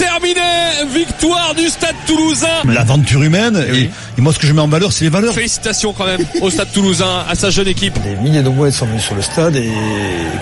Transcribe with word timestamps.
That's 0.00 0.08
it. 0.08 0.09
Terminé. 0.34 0.60
Victoire 0.92 1.54
du 1.54 1.68
Stade 1.68 1.94
Toulousain. 2.06 2.46
L'aventure 2.66 3.22
humaine. 3.22 3.64
Et, 3.72 3.90
moi, 4.20 4.32
ce 4.32 4.38
que 4.38 4.46
je 4.46 4.52
mets 4.52 4.60
en 4.60 4.68
valeur, 4.68 4.92
c'est 4.92 5.04
les 5.04 5.10
valeurs. 5.10 5.34
Félicitations 5.34 5.92
quand 5.92 6.06
même 6.06 6.24
au 6.40 6.50
Stade 6.50 6.72
Toulousain, 6.72 7.24
à 7.28 7.34
sa 7.34 7.50
jeune 7.50 7.68
équipe. 7.68 7.98
Des 8.02 8.16
milliers 8.16 8.42
de 8.42 8.48
mouettes 8.48 8.74
sont 8.74 8.86
venus 8.86 9.02
sur 9.02 9.14
le 9.14 9.22
stade 9.22 9.56
et 9.56 9.70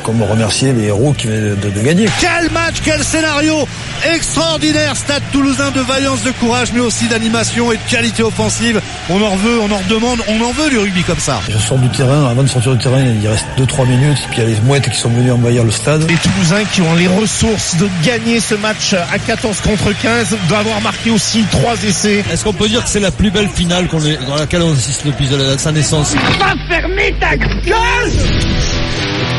comme 0.05 0.23
remercier 0.23 0.73
les 0.73 0.85
héros 0.85 1.13
qui 1.13 1.27
viennent 1.27 1.57
de, 1.57 1.71
de 1.71 1.81
gagner. 1.81 2.09
Quel 2.21 2.51
match, 2.51 2.77
quel 2.85 3.03
scénario 3.05 3.67
extraordinaire. 4.13 4.97
Stade 4.97 5.23
Toulousain 5.33 5.71
de 5.71 5.81
vaillance, 5.81 6.23
de 6.23 6.31
courage, 6.33 6.69
mais 6.73 6.81
aussi 6.81 7.07
d'animation 7.09 7.73
et 7.73 7.77
de 7.77 7.83
qualité 7.91 8.23
offensive. 8.23 8.81
On 9.11 9.23
en 9.23 9.37
veut, 9.37 9.61
on 9.61 9.71
en 9.71 9.79
redemande, 9.79 10.21
on 10.29 10.41
en 10.41 10.53
veut 10.53 10.71
du 10.71 10.79
rugby 10.79 11.03
comme 11.03 11.19
ça. 11.19 11.41
Je 11.49 11.59
sors 11.59 11.79
du 11.79 11.89
terrain, 11.91 12.29
avant 12.29 12.43
de 12.43 12.49
sortir 12.49 12.73
du 12.73 12.79
terrain, 12.79 13.01
il 13.01 13.29
reste 13.29 13.47
2-3 13.59 13.87
minutes, 13.87 14.19
puis 14.31 14.39
il 14.39 14.45
y 14.45 14.47
a 14.47 14.49
les 14.49 14.61
mouettes 14.63 14.89
qui 14.89 14.97
sont 14.97 15.11
venues 15.11 15.33
envahir 15.33 15.65
le 15.65 15.71
stade. 15.71 16.09
Les 16.09 16.17
Toulousains 16.17 16.65
qui 16.73 16.81
ont 16.83 16.95
les 16.95 17.07
ressources 17.07 17.77
de 17.77 17.89
gagner 18.05 18.41
ce 18.41 18.55
match 18.55 18.95
à 18.95 19.19
14 19.19 19.61
contre 19.61 19.78
15, 19.93 20.37
d'avoir 20.49 20.81
marqué 20.81 21.11
aussi 21.11 21.45
3 21.51 21.83
essais. 21.85 22.25
Est-ce 22.31 22.45
qu'on 22.45 22.53
peut 22.53 22.69
dire 22.69 22.83
que 22.83 22.91
c'est 22.91 23.01
la 23.01 23.11
plus 23.11 23.31
belle 23.31 23.49
finale 23.49 23.89
qu'on 23.89 24.05
est, 24.05 24.19
dans 24.27 24.37
laquelle 24.37 24.63
on 24.63 24.73
assiste 24.73 25.07
depuis 25.07 25.29
sa 25.59 25.73
naissance? 25.73 26.15
Va 26.39 26.55
fermer 26.69 27.15
ta 27.21 27.37
gueule 27.37 28.13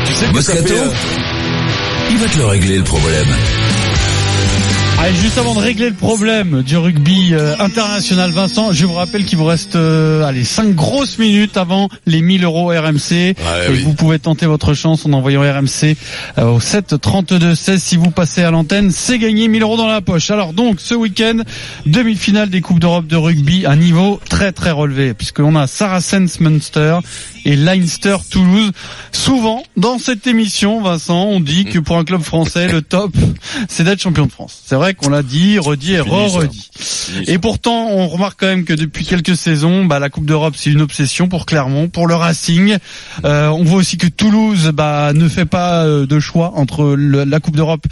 Tu 0.06 0.12
sais 0.12 0.26
que 0.32 0.40
ça 0.40 0.54
fait, 0.56 0.72
euh... 0.72 0.90
Il 2.10 2.18
va 2.18 2.26
te 2.26 2.38
le 2.38 2.46
régler 2.46 2.78
le 2.78 2.84
problème. 2.84 3.26
Allez, 5.02 5.14
juste 5.14 5.38
avant 5.38 5.54
de 5.54 5.60
régler 5.60 5.88
le 5.88 5.94
problème 5.94 6.62
du 6.62 6.76
rugby 6.76 7.30
euh, 7.32 7.54
international, 7.58 8.32
Vincent, 8.32 8.70
je 8.70 8.84
vous 8.84 8.92
rappelle 8.92 9.24
qu'il 9.24 9.38
vous 9.38 9.46
reste 9.46 9.74
euh, 9.74 10.24
allez 10.24 10.44
cinq 10.44 10.74
grosses 10.74 11.18
minutes 11.18 11.56
avant 11.56 11.88
les 12.04 12.20
1000 12.20 12.44
euros 12.44 12.66
RMC. 12.66 13.12
et 13.12 13.34
oui. 13.70 13.82
vous 13.82 13.94
pouvez 13.94 14.18
tenter 14.18 14.44
votre 14.44 14.74
chance 14.74 15.06
en 15.06 15.14
envoyant 15.14 15.40
RMC 15.40 15.96
euh, 16.36 16.44
au 16.50 16.60
7 16.60 17.00
32 17.00 17.54
16. 17.54 17.82
Si 17.82 17.96
vous 17.96 18.10
passez 18.10 18.42
à 18.42 18.50
l'antenne, 18.50 18.90
c'est 18.90 19.18
gagné 19.18 19.48
1000 19.48 19.62
euros 19.62 19.78
dans 19.78 19.86
la 19.86 20.02
poche. 20.02 20.30
Alors 20.30 20.52
donc, 20.52 20.80
ce 20.80 20.94
week-end, 20.94 21.38
demi-finale 21.86 22.50
des 22.50 22.60
Coupes 22.60 22.78
d'Europe 22.78 23.06
de 23.06 23.16
rugby 23.16 23.64
à 23.64 23.76
niveau 23.76 24.20
très 24.28 24.52
très 24.52 24.70
relevé, 24.70 25.14
puisqu'on 25.14 25.56
a 25.56 25.66
Saracens 25.66 26.40
Munster 26.40 26.98
et 27.44 27.56
Leinster 27.56 28.16
Toulouse. 28.30 28.72
Souvent, 29.12 29.62
dans 29.76 29.98
cette 29.98 30.26
émission, 30.26 30.80
Vincent, 30.82 31.24
on 31.24 31.40
dit 31.40 31.64
que 31.64 31.78
pour 31.78 31.96
un 31.98 32.04
club 32.04 32.22
français, 32.22 32.68
le 32.68 32.82
top, 32.82 33.14
c'est 33.68 33.84
d'être 33.84 34.00
champion 34.00 34.26
de 34.26 34.32
France. 34.32 34.62
C'est 34.64 34.74
vrai 34.76 34.94
qu'on 34.94 35.10
l'a 35.10 35.22
dit, 35.22 35.58
redit 35.58 35.94
et 35.94 36.00
re-redit. 36.00 36.70
Et 37.26 37.38
pourtant, 37.38 37.88
on 37.90 38.08
remarque 38.08 38.40
quand 38.40 38.46
même 38.46 38.64
que 38.64 38.72
depuis 38.74 39.04
quelques 39.04 39.36
saisons, 39.36 39.84
bah, 39.84 39.98
la 39.98 40.08
Coupe 40.10 40.26
d'Europe, 40.26 40.54
c'est 40.56 40.70
une 40.70 40.80
obsession 40.80 41.28
pour 41.28 41.46
Clermont, 41.46 41.88
pour 41.88 42.06
le 42.06 42.14
Racing. 42.14 42.76
Euh, 43.24 43.48
on 43.48 43.64
voit 43.64 43.78
aussi 43.78 43.96
que 43.98 44.06
Toulouse 44.06 44.70
bah, 44.74 45.12
ne 45.14 45.28
fait 45.28 45.46
pas 45.46 45.84
euh, 45.84 46.06
de 46.06 46.20
choix 46.20 46.52
entre 46.56 46.94
le- 46.96 47.24
la 47.24 47.40
Coupe 47.40 47.56
d'Europe 47.56 47.86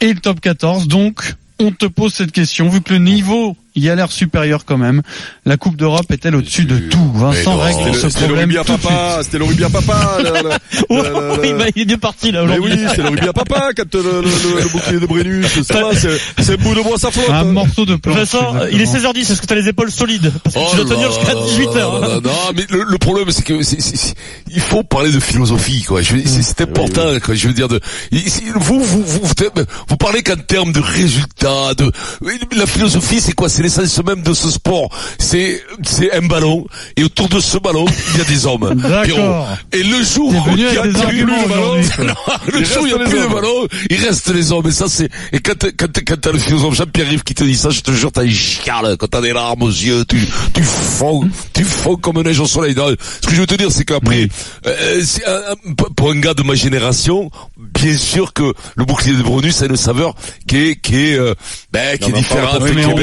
et 0.00 0.12
le 0.12 0.20
top 0.20 0.40
14. 0.40 0.88
Donc, 0.88 1.34
on 1.58 1.70
te 1.70 1.86
pose 1.86 2.12
cette 2.12 2.32
question, 2.32 2.68
vu 2.68 2.82
que 2.82 2.92
le 2.92 2.98
niveau 2.98 3.56
y 3.82 3.90
a 3.90 3.94
l'air 3.94 4.10
supérieur 4.12 4.64
quand 4.64 4.78
même. 4.78 5.02
La 5.44 5.56
Coupe 5.56 5.76
d'Europe 5.76 6.06
est-elle 6.10 6.36
au-dessus 6.36 6.64
de 6.64 6.78
tout? 6.78 7.12
Vincent 7.14 7.56
règle 7.56 7.94
ce 7.94 8.08
C'était 8.08 8.22
le 8.22 8.34
problème 8.34 8.50
tout 8.52 8.72
de 8.72 8.78
papa, 8.78 9.12
suite. 9.14 9.24
c'était 9.24 9.38
le 9.38 9.44
rugby 9.44 9.64
à 9.64 9.70
papa. 9.70 10.18
Oui, 10.90 11.52
bah, 11.58 11.64
il 11.74 11.82
est 11.82 11.84
bien 11.84 11.98
parti 11.98 12.30
là 12.32 12.44
Mais 12.44 12.58
aujourd'hui. 12.58 12.78
oui, 12.84 12.88
c'est 12.94 13.02
le 13.02 13.08
rugby 13.08 13.28
à 13.28 13.32
papa 13.32 13.70
quand 13.76 13.94
le, 13.94 14.02
le, 14.02 14.20
le, 14.22 14.62
le 14.62 14.68
bouclier 14.68 15.00
de 15.00 15.06
Brennus, 15.06 15.46
ça 15.62 15.80
va, 15.82 15.90
c'est, 15.94 16.56
bout 16.58 16.74
de 16.74 16.82
bois 16.82 16.98
ça 16.98 17.10
flotte. 17.10 17.30
Un 17.30 17.44
morceau 17.44 17.84
de 17.86 17.96
planche. 17.96 18.16
Vincent, 18.16 18.54
il 18.70 18.80
est 18.80 18.82
exactement. 18.84 19.12
16h10, 19.12 19.32
est-ce 19.32 19.40
que 19.40 19.46
t'as 19.46 19.54
les 19.54 19.68
épaules 19.68 19.90
solides? 19.90 20.32
Parce 20.42 20.54
que 20.54 20.60
Oh 20.60 20.68
tu 20.70 20.76
dois 20.76 20.84
tenir 20.94 21.08
là 21.08 21.14
jusqu'à 21.14 21.34
là 21.34 21.40
18h. 21.40 22.00
là 22.00 22.08
là, 22.08 22.20
Non, 22.22 22.30
mais 22.54 22.64
le, 22.70 22.82
le 22.84 22.98
problème 22.98 23.30
c'est 23.30 23.42
que 23.44 23.54
il 24.50 24.60
faut 24.60 24.82
parler 24.82 25.10
de 25.12 25.20
philosophie, 25.20 25.82
quoi. 25.82 26.00
C'est, 26.02 26.60
important, 26.60 27.02
quoi. 27.24 27.34
Je 27.34 27.48
veux 27.48 27.54
dire 27.54 27.68
de, 27.68 27.80
vous, 28.54 28.80
vous, 28.80 29.02
vous, 29.04 29.20
vous, 29.22 29.32
vous 29.88 29.96
parlez 29.96 30.22
qu'en 30.22 30.36
termes 30.36 30.72
de 30.72 30.80
résultats, 30.80 31.74
de, 31.76 31.90
la 32.56 32.66
philosophie, 32.66 33.20
c'est 33.20 33.32
quoi? 33.32 33.48
C'est 33.48 33.62
l'essence 33.66 34.04
même 34.04 34.22
de 34.22 34.32
ce 34.32 34.50
sport. 34.50 34.88
C'est, 35.18 35.62
c'est 35.84 36.12
un 36.12 36.26
ballon, 36.26 36.66
et 36.96 37.04
autour 37.04 37.28
de 37.28 37.40
ce 37.40 37.58
ballon, 37.58 37.84
il 38.14 38.18
y 38.18 38.20
a 38.20 38.24
des 38.24 38.46
hommes. 38.46 38.74
D'accord. 38.82 39.48
Et 39.72 39.82
le 39.82 40.02
jour 40.02 40.32
où 40.32 40.56
il 40.56 40.62
y 40.62 40.66
a 40.78 40.82
plus 40.82 41.20
le 41.24 41.48
ballon, 41.48 41.74
le 42.52 42.60
Il 42.60 42.66
jour 42.66 42.82
où 42.82 42.86
il 42.86 42.90
y 42.90 42.94
a 42.94 42.98
reste 42.98 43.10
plus 43.10 43.16
les 43.16 43.20
le 43.20 43.26
hommes. 43.26 43.34
ballon, 43.34 43.68
il 43.90 44.04
reste 44.04 44.28
les 44.34 44.52
hommes. 44.52 44.66
Et 44.68 44.72
ça, 44.72 44.86
c'est, 44.88 45.08
et 45.32 45.40
quand, 45.40 45.58
t'as- 45.58 45.72
quand, 45.72 45.90
t'as- 45.92 46.00
quand 46.02 46.20
t'as 46.20 46.32
le 46.32 46.38
philosophe 46.38 46.74
Jean-Pierre 46.74 47.08
Rive 47.08 47.22
qui 47.22 47.34
te 47.34 47.44
dit 47.44 47.56
ça, 47.56 47.70
je 47.70 47.80
te 47.80 47.90
jure, 47.92 48.12
t'as 48.12 48.24
une 48.24 48.30
chiale, 48.30 48.96
quand 48.98 49.08
t'as 49.08 49.20
des 49.20 49.32
larmes 49.32 49.62
aux 49.62 49.68
yeux, 49.68 50.04
tu, 50.08 50.18
tu 50.54 50.62
fonds, 50.62 51.28
tu 51.52 51.64
fonds 51.64 51.96
comme 51.96 52.20
neige 52.22 52.40
au 52.40 52.46
soleil. 52.46 52.74
Non, 52.76 52.88
ce 53.22 53.26
que 53.26 53.34
je 53.34 53.40
veux 53.40 53.46
te 53.46 53.54
dire, 53.56 53.70
c'est 53.72 53.84
qu'après, 53.84 54.28
euh, 54.66 55.02
pour 55.96 56.10
un 56.10 56.20
gars 56.20 56.34
de 56.34 56.42
ma 56.42 56.54
génération, 56.54 57.30
bien 57.74 57.96
sûr 57.96 58.32
que 58.32 58.52
le 58.76 58.84
bouclier 58.84 59.14
de 59.16 59.22
Brunus 59.22 59.62
a 59.62 59.66
une 59.66 59.76
saveur 59.76 60.14
qui 60.46 60.56
est, 60.70 60.76
qui 60.76 60.96
est, 61.10 61.18
euh, 61.18 61.34
ben, 61.72 61.98
qui 61.98 62.10
est 62.10 62.12
mais 62.12 62.18
on 62.18 62.22
parle 62.22 62.68
différente, 62.70 62.98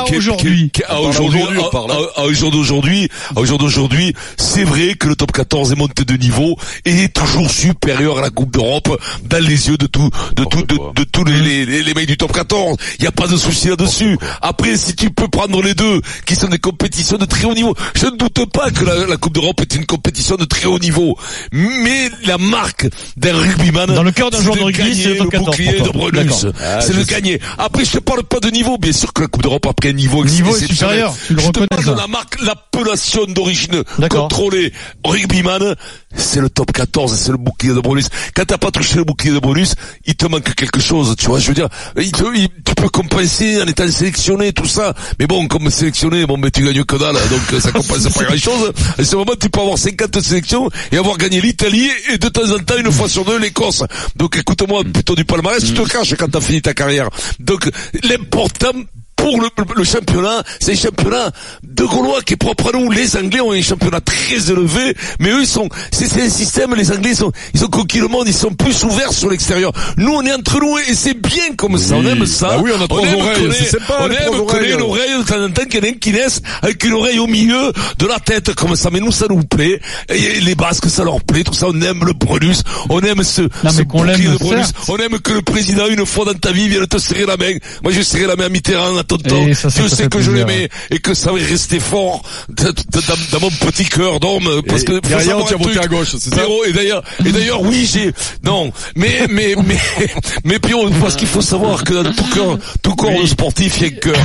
à 0.00 0.16
aujourd'hui. 0.16 0.70
qui 0.70 0.82
est- 0.82 0.84
à 0.84 0.94
On 1.00 1.02
parle 1.02 1.06
aujourd'hui, 1.10 1.40
aujourd'hui, 1.42 1.60
on 1.66 1.70
parle, 1.70 1.90
à- 1.92 2.20
à- 2.20 2.24
au 2.26 2.32
jour 2.32 2.50
d'aujourd'hui, 2.50 3.08
au 3.36 3.44
jour 3.44 3.58
d'aujourd'hui, 3.58 4.14
c'est 4.36 4.64
vrai 4.64 4.94
que 4.94 5.08
le 5.08 5.16
top 5.16 5.32
14 5.32 5.72
est 5.72 5.76
monté 5.76 6.04
de 6.04 6.14
niveau 6.16 6.56
et 6.84 7.04
est 7.04 7.12
toujours 7.14 7.50
supérieur 7.50 8.18
à 8.18 8.22
la 8.22 8.30
Coupe 8.30 8.52
d'Europe 8.52 9.00
dans 9.28 9.42
les 9.44 9.68
yeux 9.68 9.76
de 9.76 9.86
tout, 9.86 10.10
de 10.36 10.44
tout, 10.44 10.62
de, 10.62 10.78
de 10.94 11.04
tous 11.04 11.24
les, 11.24 11.40
les, 11.40 11.66
les, 11.66 11.82
les 11.82 11.94
mecs 11.94 12.06
du 12.08 12.16
top 12.16 12.32
14. 12.32 12.76
Il 12.98 13.02
n'y 13.02 13.08
a 13.08 13.12
pas 13.12 13.26
de 13.26 13.36
souci 13.36 13.68
là-dessus. 13.68 14.16
Après, 14.42 14.76
si 14.76 14.94
tu 14.94 15.10
peux 15.10 15.28
prendre 15.28 15.62
les 15.62 15.74
deux, 15.74 16.00
qui 16.26 16.34
sont 16.36 16.48
des 16.48 16.58
compétitions 16.58 17.16
de 17.18 17.24
très 17.24 17.44
haut 17.44 17.54
niveau, 17.54 17.74
je 17.94 18.06
ne 18.06 18.16
doute 18.16 18.44
pas 18.52 18.70
que 18.70 18.84
la, 18.84 19.06
la 19.06 19.16
Coupe 19.16 19.34
d'Europe 19.34 19.60
est 19.60 19.74
une 19.74 19.86
compétition 19.86 20.36
de 20.36 20.44
très 20.44 20.66
haut 20.66 20.78
niveau. 20.78 21.16
Mais 21.52 22.10
la 22.24 22.38
marque 22.38 22.86
d'un 23.16 23.34
rugbyman, 23.36 23.86
Dans 23.94 24.02
le 24.02 24.10
cœur 24.12 24.30
d'un 24.30 24.38
c'est 24.38 24.44
joueur 24.44 24.56
de 24.56 24.62
rugby, 24.64 24.94
c'est 24.94 25.14
le 25.14 25.24
14 25.30 25.46
bouclier 25.46 25.72
de. 25.80 26.52
Ah, 26.62 26.80
c'est 26.80 26.92
le 26.92 27.04
sais. 27.04 27.10
gagner. 27.14 27.40
Après, 27.58 27.84
je 27.84 27.92
te 27.92 27.98
parle 27.98 28.22
pas 28.24 28.40
de 28.40 28.50
niveau. 28.50 28.78
Bien 28.78 28.92
sûr 28.92 29.12
que 29.12 29.22
la 29.22 29.28
Coupe 29.28 29.42
d'Europe 29.42 29.66
a 29.66 29.72
pris 29.72 29.87
un 29.88 29.92
niveau, 29.92 30.24
Niveau 30.24 30.54
supérieur, 30.54 31.16
tu 31.26 31.34
le 31.34 31.40
Je 31.40 31.44
te 31.44 31.48
reconnais, 31.60 31.66
parle 31.68 31.84
ça. 31.84 31.92
de 31.92 31.98
la 31.98 32.06
marque, 32.06 32.40
l'appellation 32.42 33.24
d'origine 33.26 33.82
contrôlée 34.10 34.72
rugbyman, 35.04 35.74
c'est 36.16 36.40
le 36.40 36.48
top 36.50 36.72
14, 36.72 37.14
c'est 37.14 37.30
le 37.32 37.36
bouclier 37.38 37.74
de 37.74 37.80
bonus. 37.80 38.08
Quand 38.34 38.44
t'as 38.46 38.58
pas 38.58 38.70
touché 38.70 38.96
le 38.96 39.04
bouclier 39.04 39.32
de 39.32 39.38
bonus, 39.38 39.74
il 40.06 40.14
te 40.16 40.26
manque 40.26 40.54
quelque 40.54 40.80
chose, 40.80 41.14
tu 41.18 41.26
vois, 41.26 41.38
je 41.40 41.48
veux 41.48 41.54
dire, 41.54 41.68
il 41.96 42.12
te, 42.12 42.22
il- 42.36 42.48
tu 42.64 42.74
peux 42.74 42.88
compenser 42.88 43.60
en 43.62 43.66
étant 43.66 43.88
sélectionné, 43.90 44.52
tout 44.52 44.66
ça. 44.66 44.94
Mais 45.18 45.26
bon, 45.26 45.46
comme 45.48 45.70
sélectionné, 45.70 46.26
bon, 46.26 46.36
mais 46.36 46.50
tu 46.50 46.64
gagnes 46.64 46.84
que 46.84 46.96
dalle, 46.96 47.14
donc 47.14 47.52
euh, 47.52 47.60
ça 47.60 47.72
compense 47.72 48.08
pas 48.12 48.24
grand 48.24 48.36
chose. 48.36 48.72
À 48.98 49.04
ce 49.04 49.16
moment, 49.16 49.32
tu 49.40 49.48
peux 49.50 49.60
avoir 49.60 49.78
50 49.78 50.20
sélections 50.20 50.68
et 50.92 50.96
avoir 50.98 51.16
gagné 51.16 51.40
l'Italie 51.40 51.90
et 52.12 52.18
de 52.18 52.28
temps 52.28 52.50
en 52.52 52.58
temps, 52.58 52.76
une 52.78 52.92
fois 52.92 53.08
sur 53.08 53.24
deux, 53.24 53.38
l'Écosse. 53.38 53.82
Donc 54.16 54.36
écoute-moi, 54.36 54.82
plutôt 54.84 55.14
du 55.14 55.24
palmarès, 55.24 55.64
tu 55.64 55.72
te 55.74 55.82
caches 55.88 56.14
quand 56.16 56.28
t'as 56.30 56.40
fini 56.40 56.62
ta 56.62 56.74
carrière. 56.74 57.08
Donc, 57.40 57.68
l'important, 58.04 58.72
pour 59.18 59.40
le, 59.42 59.48
le 59.76 59.84
championnat, 59.84 60.42
c'est 60.60 60.72
un 60.72 60.76
championnat 60.76 61.30
de 61.62 61.84
Gaulois 61.84 62.22
qui 62.22 62.34
est 62.34 62.36
propre 62.36 62.70
à 62.74 62.78
nous. 62.78 62.90
Les 62.90 63.16
Anglais 63.16 63.40
ont 63.40 63.52
un 63.52 63.60
championnat 63.60 64.00
très 64.00 64.50
élevé, 64.50 64.94
mais 65.20 65.30
eux 65.30 65.40
ils 65.42 65.46
sont, 65.46 65.68
c'est 65.92 66.06
c'est 66.08 66.22
un 66.22 66.30
système. 66.30 66.74
Les 66.74 66.90
Anglais 66.90 67.10
ils 67.10 67.16
sont, 67.16 67.32
ils 67.54 67.64
ont 67.64 67.68
conquis 67.68 67.98
le 67.98 68.08
monde, 68.08 68.24
ils 68.28 68.32
sont 68.34 68.50
plus 68.54 68.84
ouverts 68.84 69.12
sur 69.12 69.28
l'extérieur. 69.28 69.72
Nous 69.96 70.12
on 70.12 70.22
est 70.22 70.32
entre 70.32 70.60
nous 70.60 70.78
et 70.78 70.94
c'est 70.94 71.14
bien 71.14 71.54
comme 71.56 71.76
ça. 71.78 71.96
On 71.96 72.06
aime 72.06 72.24
ça. 72.26 72.48
Ah 72.52 72.58
oui, 72.62 72.70
on 72.78 72.82
a 72.82 72.88
trois 72.88 73.02
aime 73.06 73.14
oreilles, 73.16 73.34
connaître- 73.42 73.56
c'est 73.58 73.78
sympa, 73.78 73.96
On 74.00 74.06
les 74.06 74.14
aime 74.16 74.22
connaître 74.30 74.42
oreilles. 74.44 74.72
une 74.74 74.80
oreille 74.82 75.18
de 75.18 75.22
temps 75.24 75.42
en 75.44 75.50
temps 75.50 75.64
qu'il 75.64 75.80
y 75.80 75.86
en 75.86 75.88
a 75.88 75.90
un 75.90 75.98
qui 75.98 76.12
naisse 76.12 76.40
avec 76.62 76.82
une 76.84 76.92
oreille 76.94 77.18
au 77.18 77.26
milieu 77.26 77.72
de 77.98 78.06
la 78.06 78.18
tête 78.20 78.54
comme 78.54 78.76
ça. 78.76 78.88
Mais 78.92 79.00
nous 79.00 79.12
ça 79.12 79.26
nous 79.28 79.42
plaît. 79.42 79.80
Et 80.08 80.40
les 80.40 80.54
Basques 80.54 80.88
ça 80.88 81.04
leur 81.04 81.20
plaît. 81.22 81.44
Tout 81.44 81.54
ça 81.54 81.66
on 81.68 81.80
aime 81.82 82.04
le 82.04 82.12
Brunus, 82.12 82.62
on 82.88 83.00
aime 83.00 83.22
ce, 83.22 83.42
mais 83.64 83.70
ce 83.70 83.82
qu'on 83.82 83.98
bouclier 84.04 84.24
l'aime, 84.24 84.32
de 84.34 84.38
Brunus. 84.38 84.66
certes. 84.66 84.76
On 84.88 84.96
aime 84.98 85.18
que 85.18 85.32
le 85.32 85.42
président 85.42 85.86
une 85.88 86.06
fois 86.06 86.24
dans 86.24 86.34
ta 86.34 86.52
vie 86.52 86.68
vienne 86.68 86.86
te 86.86 86.98
serrer 86.98 87.26
la 87.26 87.36
main. 87.36 87.52
Moi 87.82 87.92
je 87.92 88.00
serrais 88.02 88.26
la 88.26 88.36
main 88.36 88.46
à 88.46 88.48
Mitterrand 88.48 88.96
à 88.96 89.04
tonton. 89.08 89.48
Et 89.48 89.54
ça, 89.54 89.70
ça 89.70 89.80
Dieu 89.80 89.90
te 89.90 89.94
sait 89.94 90.02
fait 90.04 90.08
que 90.08 90.20
je 90.20 90.30
l'aimais 90.30 90.68
et 90.90 90.98
que 90.98 91.14
ça 91.14 91.32
va 91.32 91.38
rester 91.38 91.80
fort 91.80 92.22
dans, 92.48 93.40
mon 93.40 93.50
petit 93.50 93.84
cœur 93.84 94.20
d'homme 94.20 94.62
parce 94.66 94.84
que 94.84 94.94
faut 94.94 95.00
derrière, 95.00 95.38
savoir 95.38 95.52
un 95.52 95.58
truc. 95.58 95.76
à 95.76 95.86
gauche, 95.86 96.08
c'est 96.12 96.30
ça 96.30 96.36
Pierrot, 96.36 96.64
et 96.64 96.72
d'ailleurs 96.72 97.02
et 97.24 97.32
d'ailleurs 97.32 97.62
oui 97.62 97.88
j'ai 97.90 98.12
non 98.44 98.70
mais 98.96 99.26
mais 99.30 99.54
mais 99.64 99.78
mais 100.44 100.58
Pierrot 100.58 100.90
parce 101.00 101.16
qu'il 101.16 101.28
faut 101.28 101.42
savoir 101.42 101.84
que 101.84 101.94
dans 101.94 102.12
tout 102.12 102.28
cœur 102.34 102.58
tout 102.82 102.94
corps 102.94 103.20
de 103.20 103.26
sportif 103.26 103.78
il 103.80 103.82
y 103.82 103.84
a 103.86 103.88
un 103.88 104.00
cœur. 104.00 104.24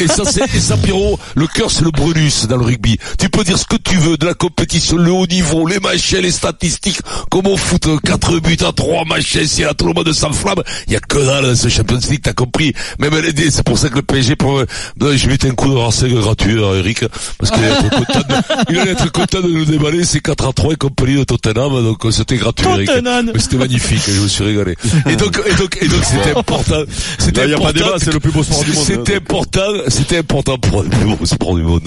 Et 0.00 0.08
ça 0.08 0.24
c'est 0.24 0.42
et 0.54 0.60
ça 0.60 0.76
Pierrot 0.76 1.18
le 1.34 1.46
cœur 1.46 1.70
c'est 1.70 1.84
le 1.84 1.90
brunus 1.90 2.46
dans 2.46 2.56
le 2.56 2.64
rugby. 2.64 2.98
Tu 3.18 3.28
peux 3.28 3.44
dire 3.44 3.58
ce 3.58 3.66
que 3.66 3.76
tu 3.76 3.96
veux 3.96 4.16
de 4.16 4.26
la 4.26 4.34
compétition 4.34 4.96
le 4.96 5.12
haut 5.12 5.26
niveau 5.26 5.66
les 5.66 5.78
machins 5.78 6.18
les 6.18 6.32
statistiques 6.32 7.00
comme 7.30 7.46
au 7.46 7.56
foot 7.56 7.86
4 8.02 8.38
buts 8.40 8.56
à 8.66 8.72
3 8.72 9.04
machins 9.04 9.46
si 9.46 9.62
là 9.62 9.74
tout 9.74 9.86
le 9.86 9.94
monde 9.94 10.12
s'enflamme 10.12 10.62
il 10.86 10.92
y 10.92 10.96
a 10.96 11.00
que 11.00 11.18
dalle 11.18 11.44
dans 11.44 11.54
ce 11.54 11.68
Champions 11.68 12.00
League 12.10 12.20
t'as 12.22 12.32
compris. 12.32 12.72
Même 12.98 13.12
c'est 13.50 13.62
pour 13.64 13.78
ça 13.78 13.88
que 13.88 13.96
le 13.96 14.02
PSG 14.16 14.36
pour, 14.36 14.58
euh, 14.60 15.16
je 15.16 15.28
mettais 15.28 15.48
un 15.48 15.54
coup 15.54 15.68
de 15.68 15.74
renseigne 15.74 16.18
gratuit 16.18 16.62
à 16.64 16.76
Eric, 16.76 17.04
parce 17.38 17.50
qu'il 17.52 17.62
allait 17.62 17.74
être 17.86 17.90
content 17.90 18.20
de, 18.28 18.78
allait 18.78 18.90
être 18.92 19.12
content 19.12 19.40
de 19.42 19.48
nous 19.48 19.64
déballer 19.66 20.04
ces 20.04 20.20
4 20.20 20.48
à 20.48 20.52
3 20.54 20.72
et 20.72 20.76
compagnie 20.76 21.16
de 21.16 21.24
Tottenham, 21.24 21.84
donc 21.84 22.06
euh, 22.06 22.10
c'était 22.10 22.36
gratuit, 22.36 22.66
Eric. 22.66 22.90
Mais 23.04 23.38
c'était 23.38 23.58
magnifique, 23.58 24.00
je 24.06 24.20
me 24.20 24.28
suis 24.28 24.44
régalé. 24.44 24.74
Et 25.06 25.16
donc, 25.16 25.38
et 25.46 25.54
donc, 25.54 25.78
et 25.82 25.88
donc, 25.88 26.02
c'était 26.02 26.38
important, 26.38 26.82
c'était 27.18 27.42
important. 27.42 27.72
débat, 27.72 27.94
c'est 27.98 28.12
le 28.12 28.20
plus 28.20 28.32
beau 28.32 28.42
sport 28.42 28.64
du 28.64 28.72
monde. 28.72 28.84
C'était 28.86 29.16
important, 29.16 29.60
c'était 29.88 30.18
important 30.18 30.56
pour 30.56 30.82
le 30.82 30.88
plus 30.88 31.04
beau 31.04 31.26
sport 31.26 31.54
du 31.54 31.62
monde. 31.62 31.82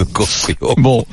Bon. 0.76 1.04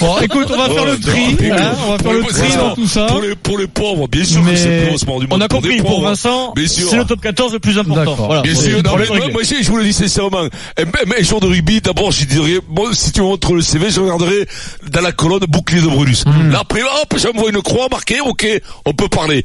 Bon, 0.00 0.18
écoute, 0.22 0.46
on 0.54 0.56
va 0.56 0.70
faire 0.70 0.86
le 0.86 0.98
tri. 0.98 1.36
hein, 1.50 1.72
on 1.86 1.90
va 1.92 1.98
faire 1.98 2.12
le 2.12 2.22
tri 2.24 2.56
dans 2.56 2.74
tout 2.74 2.86
ça. 2.86 3.06
Pour 3.06 3.20
les, 3.20 3.34
pour 3.34 3.58
les 3.58 3.66
pauvres, 3.66 4.08
bien 4.08 4.24
sûr 4.24 4.42
que 4.42 4.56
c'est 4.56 4.74
le 4.78 4.82
plus 4.84 4.92
beau 4.92 4.98
sport 4.98 5.20
du 5.20 5.26
monde. 5.26 5.38
On 5.38 5.44
a 5.44 5.48
compris, 5.48 5.76
pour 5.76 5.90
pauvres, 5.90 6.08
Vincent, 6.08 6.54
c'est 6.66 6.96
le 6.96 7.04
top 7.04 7.20
14 7.20 7.52
le 7.52 7.58
plus 7.58 7.78
important. 7.78 8.14
Voilà. 8.14 8.40
Bien 8.40 8.54
sûr, 8.54 8.82
moi, 8.82 9.42
je 9.42 9.70
vous 9.70 9.76
le 9.76 9.84
dis 9.84 9.92
sincèrement, 9.92 10.48
un, 10.78 10.82
un- 10.84 11.18
un 11.18 11.22
jour 11.22 11.40
de 11.40 11.46
rugby, 11.46 11.80
d'abord, 11.80 12.10
je 12.12 12.24
dirais, 12.24 12.58
bon, 12.68 12.92
si 12.92 13.12
tu 13.12 13.20
me 13.20 13.26
montres 13.26 13.54
le 13.54 13.62
CV, 13.62 13.90
je 13.90 14.00
regarderai 14.00 14.46
dans 14.90 15.00
la 15.00 15.12
colonne 15.12 15.40
bouclier 15.48 15.80
de 15.82 15.86
Brulus. 15.88 16.24
Hmm. 16.26 16.50
Là, 16.50 16.60
après, 16.60 16.82
hop, 16.82 17.14
j'envoie 17.16 17.50
une 17.50 17.62
croix 17.62 17.88
marquée, 17.90 18.20
ok, 18.20 18.46
on 18.84 18.92
peut 18.92 19.08
parler. 19.08 19.42